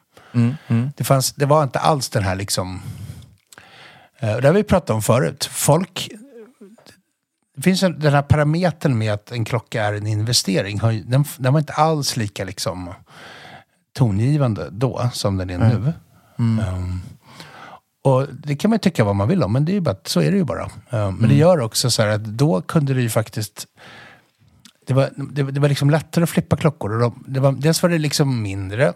[0.96, 2.80] Det, fanns, det var inte alls den här liksom...
[4.18, 5.44] Eh, det har vi pratat om förut.
[5.52, 6.08] Folk...
[7.56, 10.80] Det finns en, den här parametern med att en klocka är en investering.
[11.04, 12.94] Den, den var inte alls lika liksom
[13.92, 15.92] tongivande då som den är nu.
[16.38, 17.02] Um,
[18.02, 20.20] och det kan man tycka vad man vill om, men det är ju bara, så
[20.20, 20.64] är det ju bara.
[20.90, 23.66] Um, Men det gör också så här att då kunde det ju faktiskt...
[24.86, 26.92] Det var, det, det var liksom lättare att flippa klockor.
[26.92, 28.92] Och de, det var, dels var det liksom mindre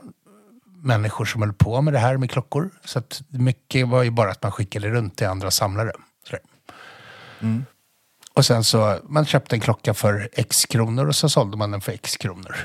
[0.84, 2.70] människor som höll på med det här med klockor.
[2.84, 5.92] Så att mycket var ju bara att man skickade runt till andra samlare.
[6.26, 6.40] Sådär.
[8.34, 11.80] Och sen så, man köpte en klocka för x kronor och så sålde man den
[11.80, 12.56] för x kronor.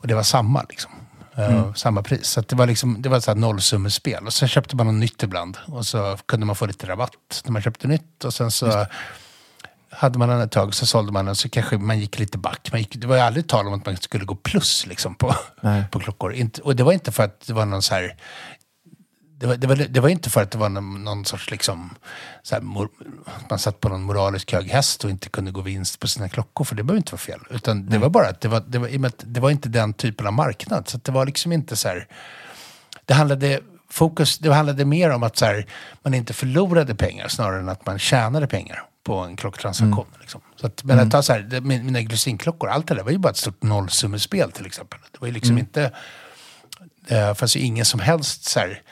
[0.00, 0.90] Och det var samma liksom.
[1.36, 2.26] Eh, Samma pris.
[2.26, 4.26] Så det var liksom, det var ett nollsummespel.
[4.26, 5.58] Och så köpte man något nytt ibland.
[5.66, 8.24] Och så kunde man få lite rabatt när man köpte nytt.
[8.24, 8.86] Och sen så
[9.92, 12.68] hade man den ett tag så sålde man den så kanske man gick lite back.
[12.72, 15.36] Man gick, det var ju aldrig tal om att man skulle gå plus liksom på,
[15.60, 15.84] Nej.
[15.90, 16.34] på klockor.
[16.34, 18.16] Inte, och det var inte för att det var någon så här
[19.42, 21.94] det, var, det, var, det var inte för att det var någon, någon sorts liksom,
[22.42, 22.88] så här, mor,
[23.50, 26.64] man satt på någon moralisk hög häst och inte kunde gå vinst på sina klockor,
[26.64, 27.40] för det behöver inte vara fel.
[27.50, 30.32] Utan det var bara att det var, det var, det var inte den typen av
[30.32, 30.88] marknad.
[30.88, 32.06] Så det var liksom inte så här,
[33.04, 35.66] det handlade, fokus, det handlade mer om att så här,
[36.02, 40.06] man inte förlorade pengar snarare än att man tjänade pengar på en klocktransaktion.
[40.06, 40.20] Mm.
[40.20, 40.40] Liksom.
[40.56, 41.10] Så att, men mm.
[41.10, 44.66] ta så här, mina glycinklockor, allt det där var ju bara ett stort nollsummespel till
[44.66, 45.00] exempel.
[45.12, 45.60] Det var ju liksom mm.
[45.60, 45.92] inte,
[47.08, 48.82] det fanns ju ingen som helst så här,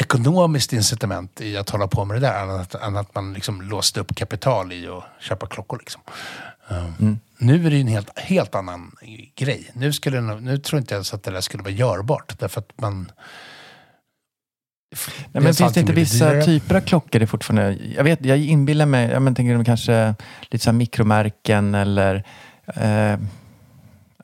[0.00, 2.42] ekonomiskt incitament i att hålla på med det där.
[2.42, 5.78] Annat än att man liksom låste upp kapital i att köpa klockor.
[5.78, 6.02] Liksom.
[6.68, 7.18] Um, mm.
[7.38, 8.96] Nu är det ju en helt, helt annan
[9.36, 9.70] grej.
[9.72, 12.38] Nu, skulle, nu tror jag inte ens att det där skulle vara görbart.
[12.38, 13.12] Därför att man...
[15.32, 16.44] Nej, men finns det inte vissa dyrare?
[16.44, 17.78] typer av klockor det fortfarande...
[17.96, 20.14] Jag, vet, jag inbillar mig, jag men, tänker kanske
[20.50, 22.24] lite så mikromärken eller
[22.66, 23.16] eh,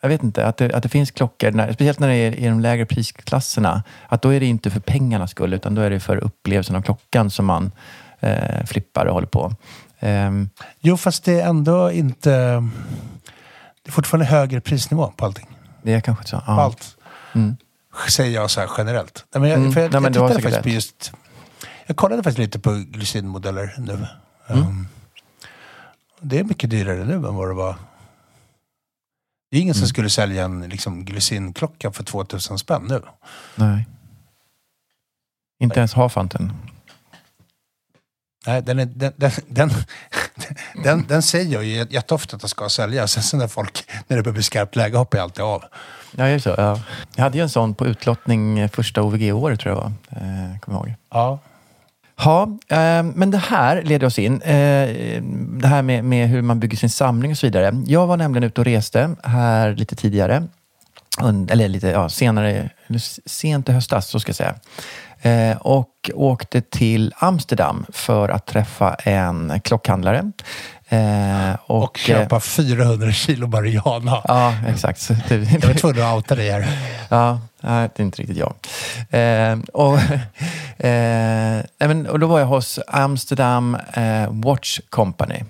[0.01, 2.49] jag vet inte, att det, att det finns klockor, när, speciellt när det är i
[2.49, 6.01] de lägre prisklasserna, att då är det inte för pengarnas skull, utan då är det
[6.01, 7.73] för upplevelsen av klockan som man
[8.21, 9.55] eh, flippar och håller på.
[10.01, 10.51] Um,
[10.81, 12.31] jo, fast det är ändå inte...
[13.83, 15.47] Det är fortfarande högre prisnivå på allting.
[15.83, 16.43] Det är kanske så.
[16.47, 16.55] Ja.
[16.57, 16.97] På allt.
[17.35, 17.57] Mm.
[18.11, 19.25] Säger jag så här generellt.
[19.35, 19.73] Nej, men jag, mm.
[19.73, 21.13] för jag, Nej, jag tittade faktiskt på just...
[21.87, 24.07] Jag kollade faktiskt lite på glycinmodeller nu.
[24.49, 24.63] Mm.
[24.63, 24.89] Um,
[26.21, 27.77] det är mycket dyrare nu än vad det var
[29.51, 29.81] det är ingen mm.
[29.81, 33.03] som skulle sälja en liksom, glycinklocka för 2000 spänn nu.
[33.55, 33.87] Nej.
[35.61, 35.79] Inte Nej.
[35.79, 36.53] ens Hafanten.
[38.47, 39.71] Nej, den, är, den, den, den,
[40.85, 43.09] den, den säger jag ju jätteofta att jag ska sälja.
[43.09, 45.65] Sen så när, folk, när det börjar bli skarpt läge hoppar jag alltid av.
[46.17, 46.55] Ja, det är så.
[46.57, 46.81] Ja.
[47.17, 49.93] Jag hade ju en sån på utlottning första OVG-året tror jag var.
[50.11, 50.95] Eh, kommer ihåg.
[51.11, 51.39] Ja,
[52.25, 54.43] Ja, eh, men det här leder oss in.
[54.43, 54.89] Eh,
[55.61, 57.83] det här med, med, hur man bygger sin samling och så vidare.
[57.87, 60.47] Jag var nämligen ute och reste här lite tidigare.
[61.49, 62.71] Eller lite ja, senare,
[63.27, 64.55] sent i höstas så ska jag säga.
[65.23, 70.33] Eh, och åkte till Amsterdam för att träffa en klockhandlare
[70.89, 74.23] Eh, och, och, köpa 400 kilo Mariana.
[74.25, 75.11] Ja, exakt.
[75.31, 76.67] jag var tvungen att outa dig här.
[77.09, 78.55] Ja, det är inte riktigt jag.
[79.11, 79.99] Eh, och,
[80.85, 85.43] eh, men, och då var jag hos Amsterdam eh, Watch Company.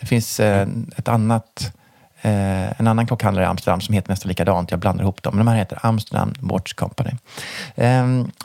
[0.00, 1.72] Det finns eh, ett annat,
[2.22, 4.70] eh, en annan klockhandlare i Amsterdam som heter nästan likadant.
[4.70, 5.36] Jag blandar ihop dem.
[5.36, 7.10] Men de här heter Amsterdam Watch Company.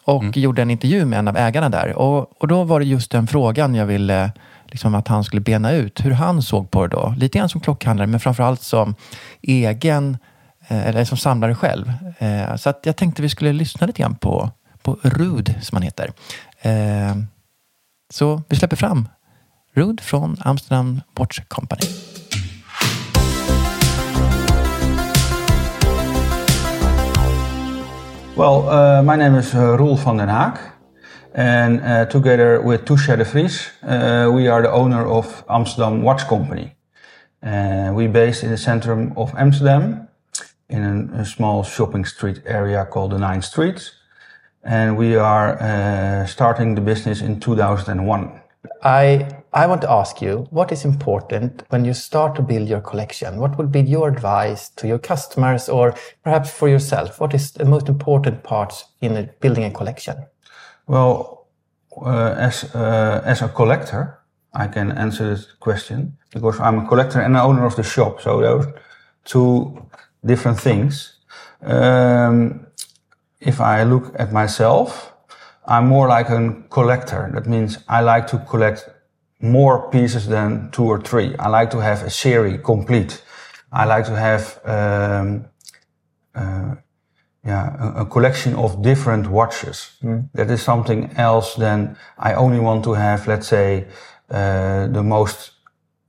[0.04, 0.34] och mm.
[0.36, 1.94] gjorde en intervju med en av ägarna där.
[1.94, 4.32] Och, och då var det just den frågan jag ville
[4.72, 7.14] liksom att han skulle bena ut hur han såg på det då.
[7.18, 8.96] Lite grann som klockhandlare, men framförallt som
[9.42, 10.18] egen,
[10.68, 11.94] eh, eller som samlare själv.
[12.18, 14.50] Eh, så att jag tänkte vi skulle lyssna lite grann på,
[14.82, 16.12] på Rud, som han heter.
[16.62, 17.16] Eh,
[18.10, 19.10] så vi släpper fram
[19.74, 21.82] Rud från Amsterdam Watch Company.
[28.36, 30.79] Well, uh, my name is uh, Roel van den Haak.
[31.34, 36.28] And uh, together with Touche de Vries, uh, we are the owner of Amsterdam Watch
[36.28, 36.76] Company.
[37.44, 40.08] Uh, we based in the center of Amsterdam
[40.70, 43.92] in a, a, small shopping street area called the Nine Streets.
[44.64, 48.42] And we are uh, starting the business in 2001.
[48.84, 52.82] I, I want to ask you, what is important when you start to build your
[52.82, 53.38] collection?
[53.38, 57.22] What would be your advice to your customers or perhaps for yourself?
[57.22, 60.26] What is the most important parts in building a collection?
[60.90, 61.46] Well,
[62.02, 64.18] uh, as uh, as a collector,
[64.56, 68.22] I can answer this question because I'm a collector and owner of the shop.
[68.22, 68.66] So those
[69.24, 69.86] two
[70.26, 71.20] different things.
[71.62, 72.66] Um,
[73.40, 75.14] if I look at myself,
[75.68, 77.30] I'm more like a collector.
[77.36, 78.90] That means I like to collect
[79.40, 81.36] more pieces than two or three.
[81.38, 83.22] I like to have a series complete.
[83.72, 85.46] I like to have um,
[86.34, 86.76] uh,
[87.46, 89.92] yeah, a, a, collection of different watches.
[90.04, 90.30] Mm.
[90.34, 93.88] That is something else than I only want to have, let's say,
[94.30, 95.52] uh, the most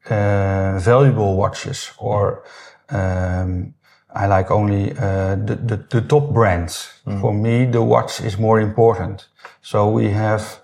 [0.06, 2.42] uh, valuable watches, or
[2.90, 3.74] um,
[4.14, 6.88] I like only uh, the, the, the top brands.
[7.06, 7.20] Mm.
[7.20, 9.28] For me, the watch is more important.
[9.62, 10.60] So we have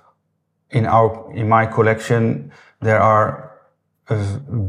[0.71, 2.51] in our in my collection
[2.81, 3.53] there are
[4.09, 4.17] a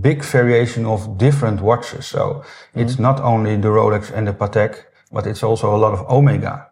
[0.02, 2.06] big variation of different watches.
[2.06, 2.44] So
[2.76, 2.82] mm.
[2.82, 6.68] it's not only the Rolex and the Patek but it's also a lot of Omega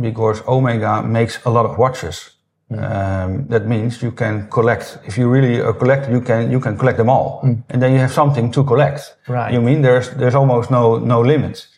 [0.00, 2.30] because Omega makes a lot of watches.
[2.70, 2.78] Mm.
[2.78, 4.98] Um, that means you can collect.
[5.04, 7.62] If you really a collector, you can you can collect them all, mm.
[7.70, 9.16] and then you have something to collect.
[9.28, 9.52] Right.
[9.52, 11.68] You mean there's there's almost no no limit.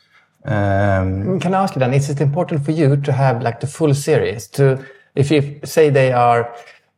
[0.45, 1.93] Um, can I ask you then?
[1.93, 4.47] Is it important for you to have like the full series?
[4.49, 4.79] To
[5.15, 6.55] if you say they are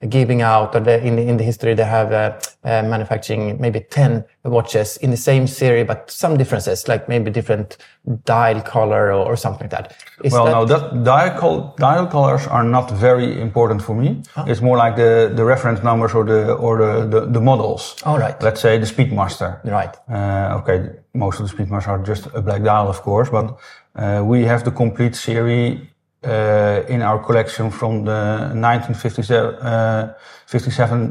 [0.08, 3.80] giving out, or the, in the, in the history they have uh, uh, manufacturing maybe
[3.80, 7.76] ten watches in the same series, but some differences, like maybe different
[8.24, 9.96] dial color or, or something like that.
[10.24, 14.22] Is Well, that, no, that dial, col- dial colors are not very important for me.
[14.46, 17.96] It's more like the, the reference numbers or the or the, the, the models.
[18.04, 18.42] All right.
[18.42, 19.62] Let's say the Speedmaster.
[19.64, 19.94] Right.
[20.08, 23.58] Uh, okay, most of the Speedmasters are just a black dial, of course, but
[23.96, 25.78] uh, we have the complete series
[26.24, 30.14] uh, in our collection from the 1957 uh,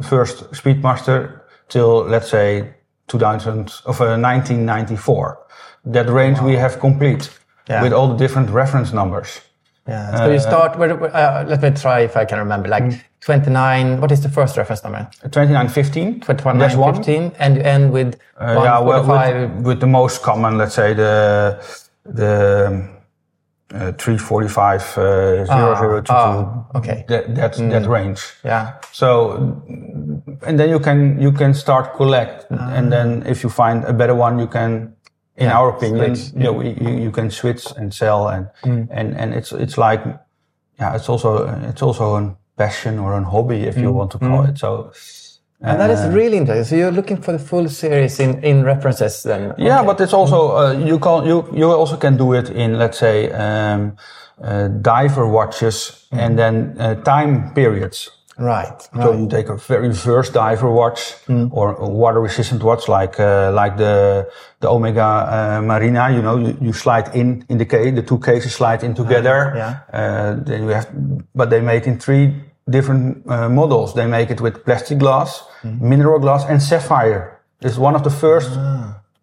[0.03, 2.73] first Speedmaster till let's say
[3.07, 5.37] 2000 of uh, 1994.
[5.85, 7.29] That range we have complete
[7.69, 7.83] Yeah.
[7.83, 9.41] with all the different reference numbers.
[9.87, 10.15] Yeah.
[10.17, 10.77] So you start.
[10.77, 12.69] Where, uh, let me try if I can remember.
[12.69, 13.99] Like twenty nine.
[14.01, 15.07] What is the first reference number?
[15.21, 16.19] 2915.
[16.21, 17.33] Twenty one That's one.
[17.39, 21.57] and you end with Uh, yeah, well, with, with the most common, let's say the
[22.05, 22.98] the
[23.73, 26.13] uh, 345 uh, 0022.
[26.13, 27.05] ah, okay.
[27.07, 28.21] That that, that range.
[28.43, 28.73] Yeah.
[28.91, 29.31] So,
[30.45, 32.73] and then you can you can start collect, Ah.
[32.77, 34.93] and then if you find a better one, you can,
[35.37, 38.87] in our opinion, switch, you know, you, you can switch and sell, and Mm.
[38.91, 40.01] and and it's it's like,
[40.79, 44.45] yeah, it's also it's also a passion or a hobby if you want to call
[44.49, 44.57] it.
[44.57, 44.91] So.
[45.61, 45.69] Mm.
[45.71, 46.65] And that is really interesting.
[46.65, 49.53] So you're looking for the full series in, in references then?
[49.57, 49.87] Yeah, Okay.
[49.87, 53.29] but it's also uh, you can you you also can do it in let's say
[53.31, 53.97] um,
[54.41, 58.09] uh, diver watches and then uh, time periods.
[58.37, 58.81] Right.
[58.95, 61.13] So you take a very first diver watch
[61.51, 64.29] or a water resistant watch like uh, like the
[64.61, 66.09] the Omega uh, Marina.
[66.09, 67.93] You know, you, you slide in in the case.
[67.93, 69.51] The two cases slide in together.
[69.57, 69.79] yeah.
[69.91, 70.87] Uh, then you have,
[71.35, 72.33] but they make in three
[72.69, 73.93] different uh, models.
[73.93, 77.39] They make it with plastic glass, mineral glass, and sapphire.
[77.61, 78.51] It's one of the first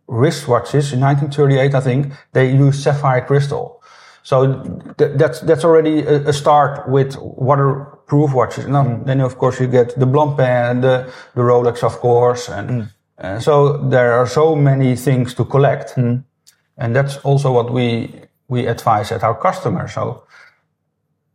[0.09, 2.13] wristwatches in 1938, I think.
[2.33, 3.83] They use sapphire crystal.
[4.23, 4.55] So
[4.99, 8.65] th- that's that's already a, a start with waterproof watches.
[8.65, 12.89] And then, then of course you get the Blancpain, the the Rolex, of course, and
[13.19, 15.97] uh, so there are so many things to collect,
[16.77, 18.11] and that's also what we
[18.49, 19.93] we advise at our customers.
[19.95, 20.25] So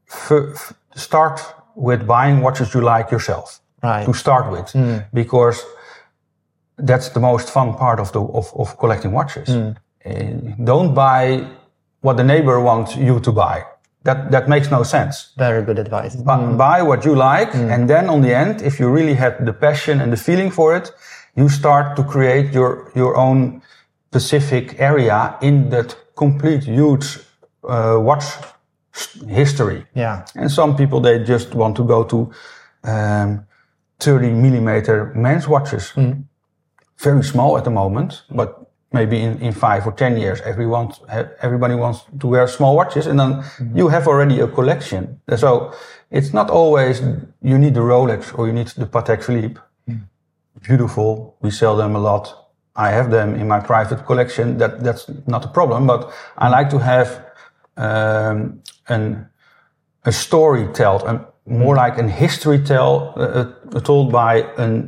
[0.10, 1.42] f- f- start
[1.76, 4.06] with buying watches you like yourself Right.
[4.06, 4.76] to start with,
[5.14, 5.64] because
[6.78, 9.50] that's the most fun part of the of, of collecting watches.
[9.50, 9.74] Uh,
[10.64, 11.46] don't buy
[12.02, 13.64] what the neighbor wants you to buy.
[14.04, 15.34] That that makes no sense.
[15.38, 16.16] Very good advice.
[16.16, 19.54] Bu- Buy what you like, and then on the end, if you really have the
[19.54, 20.92] passion and the feeling for it,
[21.36, 23.62] you start to create your your own
[24.12, 27.20] specific area in that complete huge
[27.64, 28.26] uh, watch
[29.28, 29.86] history.
[29.96, 30.26] Yeah.
[30.36, 32.32] And some people they just want to go to
[32.84, 33.46] um,
[34.00, 35.94] 30 millimeter men's watches.
[36.98, 40.92] Very small at the moment, but maybe in, in five or 10 years, everyone,
[41.42, 45.20] everybody wants to wear small watches and then you have already a collection.
[45.36, 45.74] So
[46.10, 47.02] it's not always
[47.42, 49.60] you need the Rolex or you need the Patek Philippe.
[50.62, 51.38] Beautiful.
[51.42, 52.52] We sell them a lot.
[52.76, 54.58] I have them in my private collection.
[54.58, 57.26] That, that's not a problem, but I like to have,
[57.78, 58.62] um,
[58.92, 59.30] an,
[60.06, 61.04] a story told,
[61.46, 64.84] more like a history tell, uh, told by a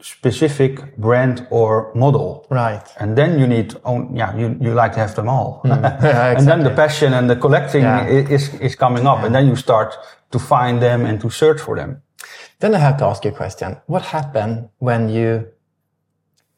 [0.00, 2.46] specific brand or model.
[2.50, 2.86] Right.
[3.00, 5.62] And then you need, own, yeah, you, you like to have them all.
[5.64, 8.06] Yeah, And then the passion and the collecting Yeah.
[8.06, 9.24] is, is coming up.
[9.24, 9.94] And then you start
[10.30, 12.02] to find them and to search for them.
[12.60, 13.76] Then I have to ask you a question.
[13.86, 15.46] What happened when you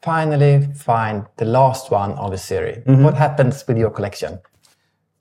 [0.01, 2.77] finally find the last one of the series?
[2.85, 3.03] Mm-hmm.
[3.03, 4.39] What happens with your collection?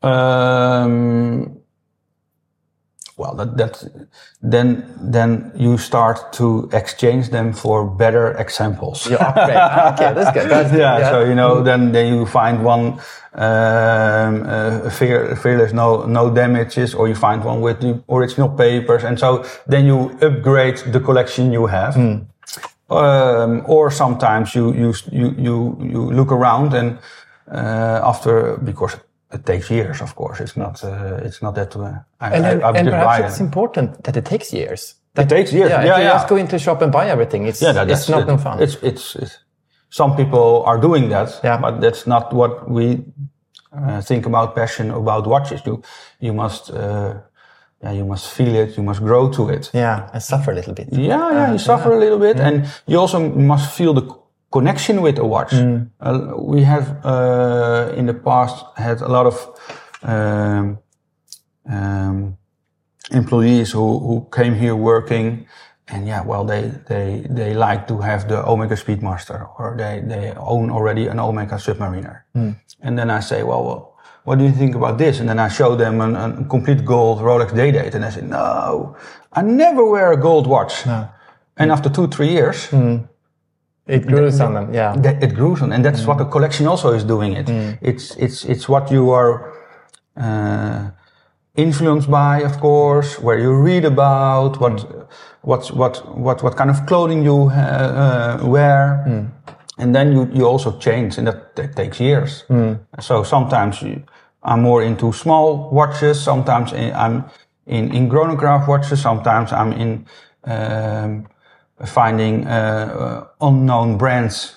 [0.06, 1.56] Um,
[3.16, 3.82] well, that, that
[4.42, 9.06] then then you start to exchange them for better examples.
[9.06, 9.56] You upgrade.
[9.56, 10.50] Ah, okay, that's good.
[10.50, 10.80] That's good.
[10.80, 13.00] yeah, so you know, then then you find one
[13.32, 19.02] um, uh, fear, fearless, no no damages, or you find one with the original papers,
[19.04, 21.96] and so then you upgrade the collection you have.
[22.88, 26.98] Um, or sometimes you you you you you look around and
[27.50, 28.96] uh, after because
[29.32, 30.40] it takes years, of course.
[30.40, 31.74] It's not uh, it's not that.
[31.76, 31.80] Uh,
[32.20, 33.26] I, and, I, and, I and perhaps it.
[33.26, 34.94] it's important that it takes years.
[35.16, 35.70] It takes years.
[35.70, 36.12] Yeah, Yeah, if you yeah.
[36.12, 38.40] just go into shop and buy everything, it's, Yeah, that, it's that's not it.
[38.42, 38.62] fun.
[38.62, 39.38] It's, it's it's
[39.88, 41.60] some people are doing that, Yeah.
[41.60, 43.04] but that's not what we
[43.72, 45.60] uh, think about passion about watches.
[45.66, 45.82] You
[46.20, 47.14] you must uh,
[47.82, 48.76] yeah you must feel it.
[48.76, 49.70] You must grow to it.
[49.74, 50.88] yeah, and suffer a little bit.
[50.92, 54.02] Yeah, yeah, you suffer a little bit, and you also must feel the
[54.56, 55.52] connection with a watch.
[55.52, 55.90] Mm.
[56.00, 59.36] Uh, we have uh, in the past had a lot of
[60.02, 60.78] um,
[61.76, 62.36] um,
[63.10, 65.46] employees who, who came here working,
[65.88, 70.32] and yeah, well, they they they like to have the Omega Speedmaster, or they they
[70.36, 72.16] own already an Omega Submariner.
[72.82, 73.82] And then I say, well, well,
[74.24, 75.20] what do you think about this?
[75.20, 78.22] And then I show them an, a complete gold Rolex day date, and they say,
[78.22, 78.96] no,
[79.38, 80.86] I never wear a gold watch.
[81.58, 82.68] And after two, three years,
[83.86, 84.96] It grows on them, yeah.
[85.02, 87.32] that it grows on, and that's what the collection also is doing.
[87.36, 87.48] It,
[87.80, 89.52] it's it's it's what you are
[90.16, 90.90] uh,
[91.54, 94.84] influenced by, of course, where you read about what
[95.42, 99.04] what what what what kind of clothing you uh, uh, wear,
[99.78, 102.44] and then you you also change, and that, that takes years.
[103.00, 104.02] So sometimes you,
[104.42, 106.20] I'm more into small watches.
[106.20, 107.24] Sometimes I- I'm
[107.66, 109.00] in in chronograph watches.
[109.00, 110.06] Sometimes I'm in
[110.44, 111.26] um,
[111.84, 114.54] finding uh, uh, unknown brands,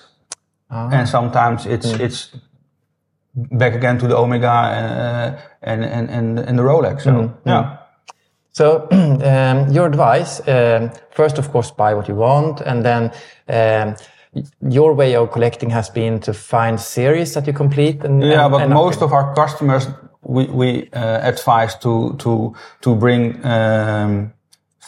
[0.70, 2.30] and sometimes it's it's
[3.34, 7.02] back again to the Omega uh, and and and and the Rolex.
[7.02, 7.76] So yeah,
[8.52, 13.10] So, um, your advice um, first, of course, buy what you want, and then
[13.48, 13.94] um,
[14.60, 18.04] your way of collecting has been to find series that you complete.
[18.04, 18.44] And, yeah.
[18.44, 19.88] and- But and most of our customers,
[20.22, 23.44] we we uh, advise to to to bring.
[23.44, 24.32] Um,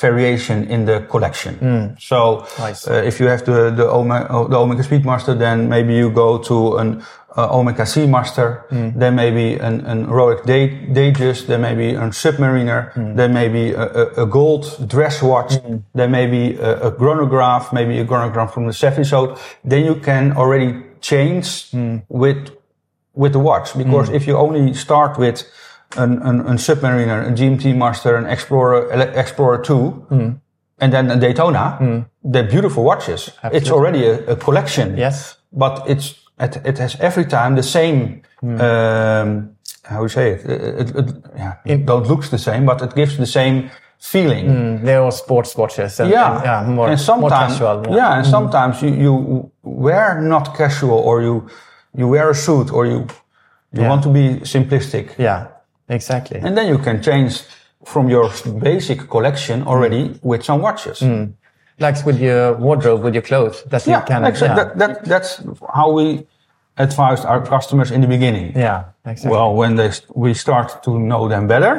[0.03, 1.55] variation in the collection.
[1.55, 1.85] Hmm.
[1.99, 2.19] So
[2.59, 2.87] Nice.
[2.91, 6.39] uh, if you have the the Omega, uh, the Omega Speedmaster, then maybe you go
[6.51, 6.89] to an
[7.37, 8.99] uh, Omega Seamaster, hmm.
[8.99, 13.17] then maybe an, an Rolex Day, Datejust, then maybe a Submariner, hmm.
[13.17, 15.53] then maybe a, a, a gold dress watch,
[15.95, 19.05] then maybe a, a chronograph, maybe a chronograph from the Sefi.
[19.05, 19.19] So
[19.65, 21.49] then you can already change
[22.09, 22.51] with
[23.15, 23.69] with the watch.
[23.77, 25.45] Because if you only start with
[25.97, 30.39] an, an, an Submariner, a GMT Master, an Explorer, Explorer 2,
[30.79, 33.31] and then a Daytona, they're beautiful watches.
[33.53, 34.97] It's already a, a collection.
[34.97, 35.37] Yes.
[35.53, 38.23] But it's it, it has every time the same.
[38.43, 39.51] Um,
[39.85, 40.45] how you say it?
[40.45, 44.47] It, it, it yeah, it don't looks the same, but it gives the same feeling.
[44.47, 46.01] Mm, they're all sports watches.
[46.01, 47.95] And, Yeah, and, yeah, more, and more sometimes, casual.
[47.97, 51.47] Yeah, and sometimes you, you wear not casual, or you
[51.95, 53.07] you wear a suit, or you
[53.73, 53.89] you Yeah.
[53.89, 55.47] want to be simplistic, Yeah,
[55.95, 56.39] exactly.
[56.45, 57.43] and then you can change
[57.85, 58.31] from your
[58.61, 60.19] basic collection already Mm.
[60.31, 61.03] with some watches.
[61.79, 64.25] like with your wardrobe, with your clothes, that you Yeah, can.
[64.25, 64.49] exactly.
[64.49, 65.31] Yeah, That, that, that's
[65.75, 66.07] how we
[66.77, 68.53] advised our customers in the beginning.
[68.57, 69.31] yeah, exactly.
[69.31, 69.91] Well, when they
[70.25, 71.75] we start to know them better,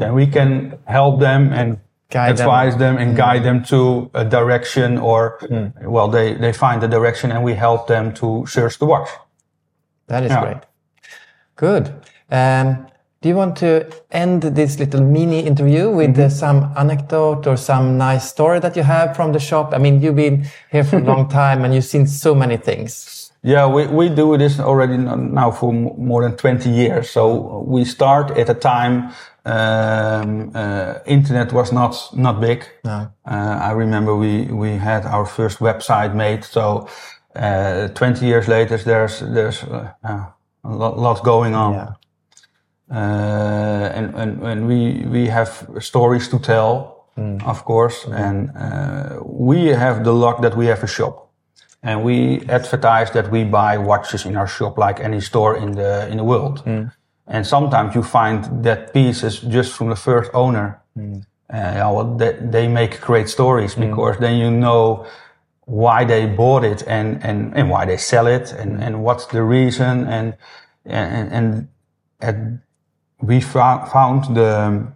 [0.00, 1.68] then we can help them and
[2.10, 5.20] Guide advise them, and guide them to a direction, or
[5.94, 9.08] well, they they find the direction, and we help them to search the watch.
[10.06, 10.40] That is Yeah.
[10.44, 10.62] great.
[11.56, 11.84] Good.
[12.30, 12.86] Um,
[13.24, 16.26] do you want to end this little mini interview with Mm-hmm.
[16.26, 19.72] uh, some anecdote or some nice story that you have from the shop?
[19.72, 23.32] I mean, you've been here for a long time and you've seen so many things.
[23.42, 27.08] Yeah, we, we do this already now for more than 20 years.
[27.08, 29.14] So we start at a time,
[29.46, 32.66] um, uh, internet was not, not big.
[32.84, 33.10] No.
[33.24, 36.44] Uh, I remember we, we had our first website made.
[36.44, 36.88] So,
[37.34, 40.26] uh, 20 years later, there's, there's uh, uh,
[40.62, 41.72] a lot, lot going on.
[41.72, 41.92] Yeah.
[42.90, 42.94] Uh,
[43.94, 47.06] and, and, and we, we have stories to tell,
[47.44, 48.04] of course.
[48.06, 51.24] And, uh, we have the luck that we have a shop
[51.82, 56.08] and we advertise that we buy watches in our shop like any store in the
[56.08, 56.62] in the world.
[57.26, 60.80] And sometimes you find that pieces just from the first owner.
[61.52, 65.06] Uh, yeah, well, they, they make great stories because then you know
[65.66, 69.42] why they bought it and, and, and why they sell it and, and what's the
[69.42, 70.36] reason and
[70.86, 71.68] and and,
[72.20, 72.60] and
[73.26, 74.86] we fou- found the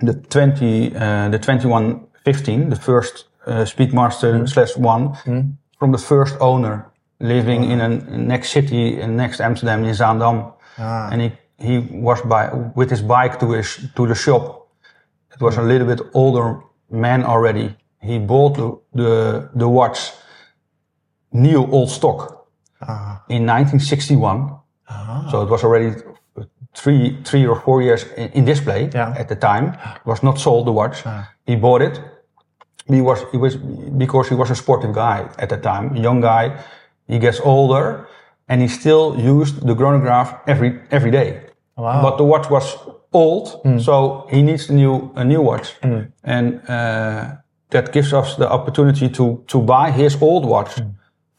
[0.00, 4.48] the 20 uh, the 2115 the first uh, Speedmaster mm.
[4.48, 5.52] slash one mm.
[5.78, 6.90] from the first owner
[7.20, 7.72] living ah.
[7.72, 10.52] in a next city in next Amsterdam in Zaandam.
[10.78, 11.10] Ah.
[11.10, 14.68] And he he was by with his bike to his to the shop.
[15.34, 15.68] It was a mm.
[15.68, 16.60] little bit older
[16.90, 17.76] man already.
[18.00, 20.12] He bought the the, the watch
[21.32, 22.46] new old stock
[22.80, 23.22] ah.
[23.28, 24.58] in 1961
[25.30, 25.94] so it was already
[26.78, 29.14] three three or four years in, in display Yeah.
[29.18, 29.72] at the time.
[30.04, 31.04] Was not sold the watch.
[31.46, 32.00] He bought it.
[32.86, 33.56] He was he was
[33.98, 36.50] because he was a sportive guy at the time, a young guy.
[37.06, 38.06] He gets older,
[38.48, 41.40] and he still used the chronograph every every day.
[41.76, 42.02] Wow.
[42.02, 42.76] But the watch was
[43.12, 43.78] old, hmm.
[43.78, 46.00] so he needs a new a new watch, hmm.
[46.24, 47.36] and uh,
[47.70, 50.88] that gives us the opportunity to to buy his old watch hmm.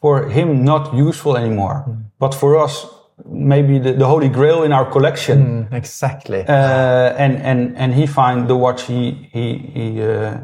[0.02, 1.84] for him not useful anymore,
[2.20, 6.42] but for us maybe the, the holy grail in our collection Exactly.
[6.48, 10.38] uh, and and and he find the watch he he he uh,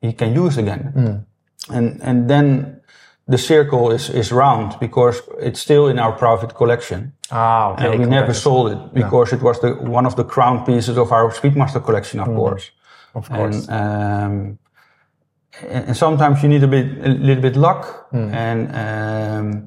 [0.00, 0.92] he can use again,
[1.68, 2.80] and and then
[3.28, 7.86] the circle is is round because it's still in our private collection, ah, okay.
[7.86, 11.12] and we never sold it because it was the one of the crown pieces of
[11.12, 12.70] our Speedmaster collection, of course.
[13.14, 13.68] Of course.
[13.68, 14.58] And, um,
[15.70, 19.66] and and sometimes you need a bit, a little bit luck, and um,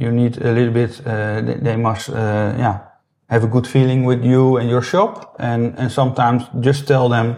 [0.00, 1.00] you need a little bit.
[1.06, 2.80] Uh, they, they must, uh, yeah,
[3.28, 7.36] have a good feeling with you and your shop, and and sometimes just tell them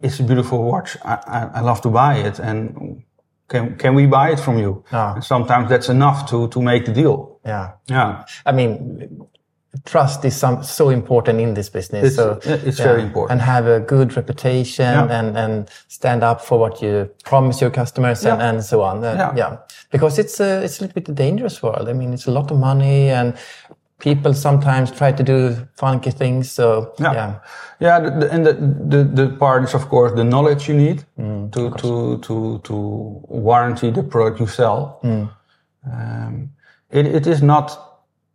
[0.00, 0.96] it's a beautiful watch.
[1.04, 3.02] I, I, I love to buy it, and
[3.48, 4.84] can can we buy it from you?
[4.92, 5.20] Ah.
[5.20, 7.40] Sometimes that's enough to to make the deal.
[7.44, 7.72] Yeah.
[7.88, 8.24] Yeah.
[8.46, 9.26] I mean,
[9.84, 12.04] trust is some, so important in this business.
[12.04, 13.32] It's- so it's very important.
[13.32, 15.18] And have a good reputation Yeah.
[15.18, 18.48] and, and stand up for what you promise your customers and, Yeah.
[18.48, 19.04] and so on.
[19.04, 19.56] Uh, Yeah.
[19.92, 21.88] Because it's a, it's a little bit a dangerous world.
[21.88, 23.34] I mean, it's a lot of money and
[23.98, 26.50] people sometimes try to do funky things.
[26.50, 27.12] So Yeah.
[27.14, 27.34] yeah.
[27.80, 31.04] Yeah, the, the, and the, the, the part is of course the knowledge you need
[31.18, 32.74] Mm, to, to, to, to
[33.28, 34.98] warranty the product you sell.
[35.04, 35.28] Mm.
[35.92, 36.50] Um,
[36.90, 37.76] it, it is not uh,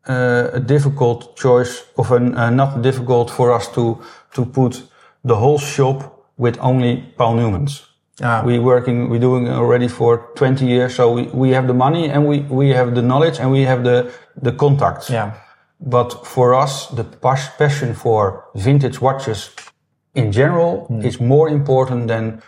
[0.07, 4.01] a difficult choice of an, uh, not difficult for us to,
[4.33, 4.83] to put
[5.23, 7.81] the whole shop with only Paul Newmans.
[8.21, 8.43] Ah.
[8.45, 12.09] We working, we're doing it already for 20 years, so we, we have the money
[12.09, 15.09] and we, we have the knowledge and we have the, the contacts.
[15.09, 15.33] Yeah.
[15.79, 19.49] But for us, the pas- passion for vintage watches
[20.13, 21.01] in general Hmm.
[21.01, 22.41] is more important than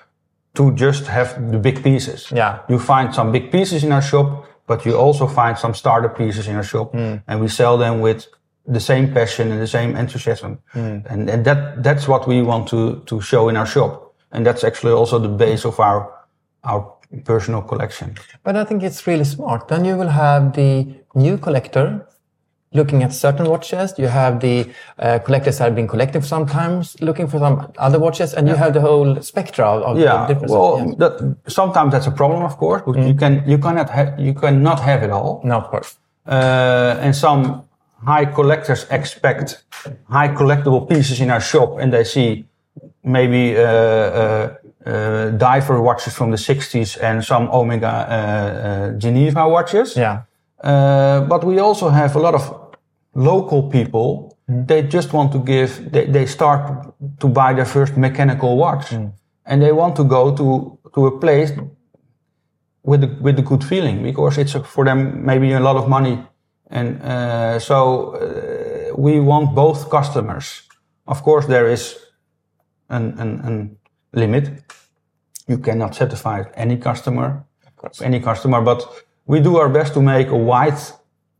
[0.53, 2.31] to just have the big pieces.
[2.31, 2.59] Yeah.
[2.69, 6.47] You find some big pieces in our shop, but you also find some starter pieces
[6.47, 7.15] in our shop Hmm.
[7.27, 8.27] and we sell them with
[8.73, 10.59] the same passion and the same enthusiasm.
[10.73, 10.97] Hmm.
[11.09, 14.13] And, and that, that's what we want to, to show in our shop.
[14.31, 15.99] And that's actually also the base of our,
[16.63, 16.93] our
[17.23, 18.15] personal collection.
[18.43, 19.67] But I think it's really smart.
[19.69, 22.05] Then you will have the new collector
[22.77, 23.87] looking at certain watches.
[23.97, 24.57] You have the
[24.99, 28.47] uh, collectors that have been collecting for some times, looking for some other watches, and
[28.47, 30.51] you have the whole spectra of, of Yeah, different.
[30.51, 30.95] well, yeah.
[31.01, 31.13] that,
[31.47, 35.03] sometimes that's a problem, of course, but you can, you cannot have, you cannot have
[35.03, 35.41] it all.
[35.43, 35.97] No, of course.
[36.27, 37.63] Uh, and some
[38.05, 39.63] high collectors expect
[40.09, 42.45] high collectible pieces in our shop and they see
[43.03, 44.55] maybe uh, uh,
[44.85, 49.95] uh, diver watches from the 60s and some Omega uh, uh, Geneva watches.
[49.95, 50.21] Yeah.
[50.61, 52.66] Uh, but we also have a lot of
[53.13, 54.37] local people.
[54.47, 59.61] They just want to give, they, they start to buy their first mechanical watch and
[59.61, 61.51] they want to go to, to a place
[62.83, 65.89] with a, with a good feeling because it's a, for them maybe a lot of
[65.89, 66.25] money.
[66.69, 70.63] And uh, so uh, we want both customers.
[71.07, 71.97] Of course, there is
[72.89, 73.77] an, an, an
[74.13, 74.63] limit.
[75.47, 77.45] You cannot satisfy any customer,
[78.01, 78.85] any customer, but
[79.25, 80.77] we do our best to make a wide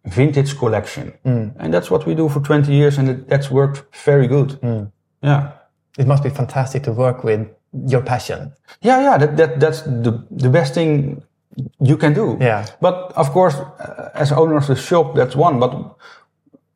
[0.08, 1.14] vintage collection.
[1.26, 1.54] Mm.
[1.60, 4.60] And that's what we do for 20 years and it, that's worked very good.
[4.62, 4.92] Mm.
[5.24, 5.52] Yeah.
[5.98, 7.48] It must be fantastic to work with
[7.88, 8.54] your passion.
[8.82, 11.22] Yeah, yeah, that, that that's the the best thing
[11.80, 12.38] you can do.
[12.42, 12.66] Yeah.
[12.82, 15.60] But of course, uh, as owner of the shop, that's one.
[15.60, 15.72] But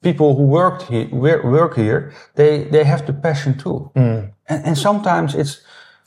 [0.01, 1.07] people who worked here,
[1.43, 3.91] work here, they they have the passion too.
[3.95, 4.31] Mm.
[4.47, 5.61] And, and sometimes it's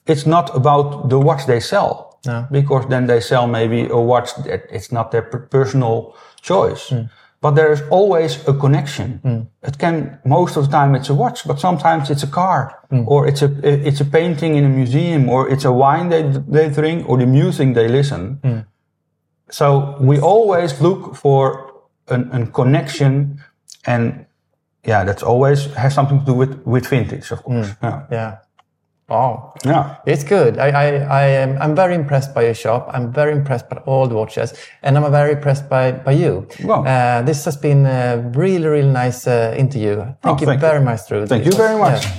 [0.06, 2.46] it's not about the watch they sell, No.
[2.50, 6.14] because then they sell maybe a watch that it's not their per- personal
[6.44, 6.88] choice.
[6.90, 7.06] Hmm.
[7.40, 9.20] But there is always a connection.
[9.22, 9.40] Hmm.
[9.68, 13.04] It can most of the time it's a watch, but sometimes it's a car, hmm.
[13.06, 13.50] or it's a
[13.88, 16.22] it's a painting in a museum, or it's a wine they
[16.56, 18.64] they drink, or the music they listen.
[19.50, 21.42] So we always look for
[22.08, 23.42] an, an connection,
[23.84, 24.26] and
[24.84, 27.70] yeah, that's always has something to do with with vintage, of course.
[27.82, 28.36] Yeah, Yeah.
[29.08, 29.52] Wow.
[29.66, 29.96] yeah.
[30.06, 30.58] It's good.
[30.58, 30.86] I, I,
[31.22, 32.88] I am, I'm very impressed by your shop.
[32.92, 36.48] I'm very impressed by all the watches and I'm very impressed by, by you.
[36.64, 36.84] Wow.
[36.84, 39.96] Uh, this has been a really, really nice uh, interview.
[39.96, 40.84] Thank Oh, you thank very you.
[40.86, 41.28] much, Ruud.
[41.28, 42.02] Thank you very much.
[42.04, 42.12] yeah.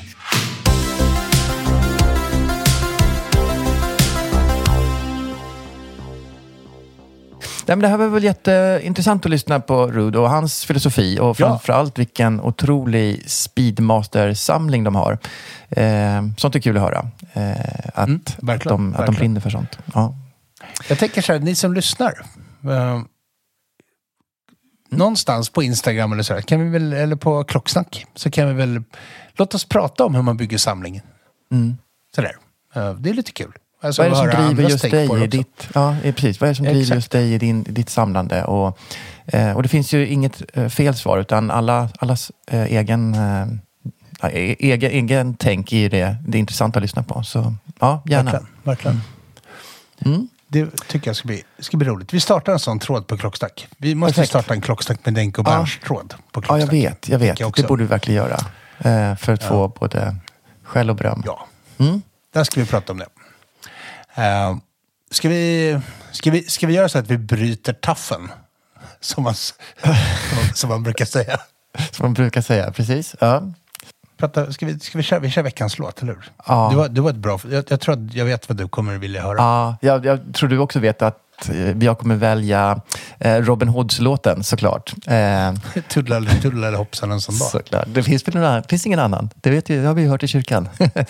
[7.67, 11.99] Men det här var väl jätteintressant att lyssna på Rud och hans filosofi och framförallt
[11.99, 15.17] vilken otrolig Speedmaster-samling de har.
[15.69, 17.09] Eh, sånt är kul att höra.
[17.33, 18.21] Eh, att, Mm,
[18.55, 19.79] att, de, att de brinner för sånt.
[19.93, 20.15] Ja.
[20.89, 22.25] Jag tänker så här, ni som lyssnar.
[22.63, 23.01] Eh,
[24.89, 28.53] någonstans på Instagram eller så här, kan vi väl, eller på Klocksnack, så kan vi
[28.53, 28.83] väl,
[29.33, 31.03] låt oss prata om hur man bygger samlingen.
[32.15, 32.37] Sådär.
[32.75, 33.51] Eh, det är lite kul.
[33.85, 36.41] Alltså, Vad är det som driver just dig i ditt, ja, precis.
[36.41, 36.95] Vad är det som driver Exakt.
[36.95, 38.43] just dig i, din, ditt samlande?
[38.43, 38.77] Och,
[39.25, 43.13] eh, och det finns ju inget eh, fel svar, utan alla, allas eh, egen,
[44.21, 47.23] ja, e- egen, egen tänk i det, det är intressant att lyssna på.
[47.23, 48.31] Så ja, gärna.
[48.31, 48.47] Verkligen.
[48.63, 49.01] verkligen.
[50.05, 50.27] Mm.
[50.47, 52.13] Det tycker jag ska bli, ska bli roligt.
[52.13, 53.67] Vi startar en sån tråd på Klocksnack.
[53.77, 54.29] Vi måste Perfekt.
[54.29, 55.51] starta en Klocksnack med Denk och Ja.
[55.57, 56.61] Berns tråd på Ja, Klocksnack.
[56.61, 57.09] jag vet.
[57.09, 57.41] Jag vet.
[57.41, 57.61] Också.
[57.61, 58.39] Det borde vi verkligen göra.
[59.15, 60.15] För att få både
[60.63, 61.23] skäll och beröm.
[61.25, 62.01] Ja, Mm.
[62.33, 63.05] där ska vi prata om det.
[64.17, 64.57] Uh,
[65.11, 65.79] ska, vi,
[66.11, 68.31] ska, vi, ska vi göra så att vi bryter taffen?
[68.99, 69.55] Som man, som
[69.85, 69.95] man,
[70.55, 71.39] som man brukar säga.
[71.91, 72.71] Som man brukar säga.
[72.71, 73.15] Precis.
[73.19, 73.43] Ja.
[74.17, 76.31] Prata, ska vi, ska vi, köra, vi kör veckans låt, eller hur?
[76.45, 76.67] Ja.
[76.71, 77.39] Det, var, det var ett bra...
[77.51, 79.37] Jag, jag tror att jag vet vad du kommer vilja höra.
[79.37, 82.81] Ja, jag, jag tror du också vet att eh, jag kommer välja
[83.19, 84.93] eh, Robin Hoods-låten såklart.
[85.07, 85.53] Eh,
[85.89, 87.47] Tuddlade, hoppsan en sån dag.
[87.47, 87.85] såklart.
[87.87, 89.29] Det finns, väl någon finns ingen annan.
[89.35, 90.69] Det, vet ju, det har vi ju hört i kyrkan.
[90.79, 91.05] ja, Nej,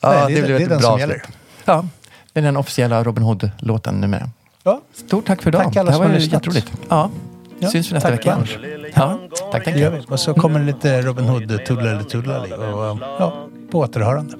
[0.00, 1.22] det är- blev det är ett den bra som gäller.
[1.64, 1.84] Ja,
[2.32, 4.28] det är den officiella Robin Hood-låten numera.
[4.62, 5.64] Ja, Stort tack för idag.
[5.64, 6.32] Tack alla det här som var har lyssnat.
[6.46, 6.72] jätteroligt.
[6.88, 7.10] Ja,
[7.58, 8.32] Ja, syns vi nästa tack, vecka.
[8.32, 8.58] Anders.
[8.94, 9.18] Ja,
[9.52, 9.74] tack, tack.
[9.74, 10.00] det gör vi.
[10.08, 13.32] Och så kommer det lite Robin Hood, Tuddlade, tuddlade och ja,
[13.70, 14.32] på återhörande.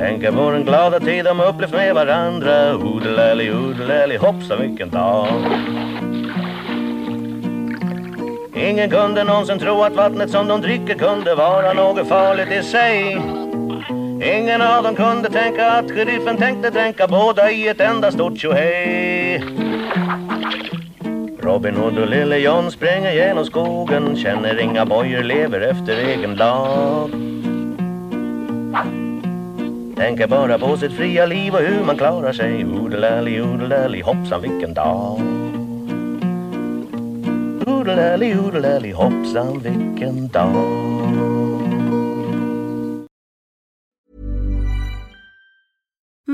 [0.00, 5.26] Tänker på den glada tid de upplevt med varandra Odelali, odelali, hoppsan vilken dag
[8.56, 13.16] Ingen kunde någonsin tro att vattnet som de dricker kunde vara något farligt i sig
[14.24, 19.44] Ingen av dem kunde tänka att sheriffen tänkte dränka båda i ett enda stort tjohej.
[21.40, 27.10] Robin Hood och Lille John springer genom skogen Känner inga bojor, lever efter egen lag.
[29.96, 32.64] Tänker bara på sitt fria liv och hur man klarar sig.
[32.64, 35.20] Odelali, odelali, hoppsan vilken dag.
[37.66, 41.31] Odelali, odelali, hoppsan vilken dag.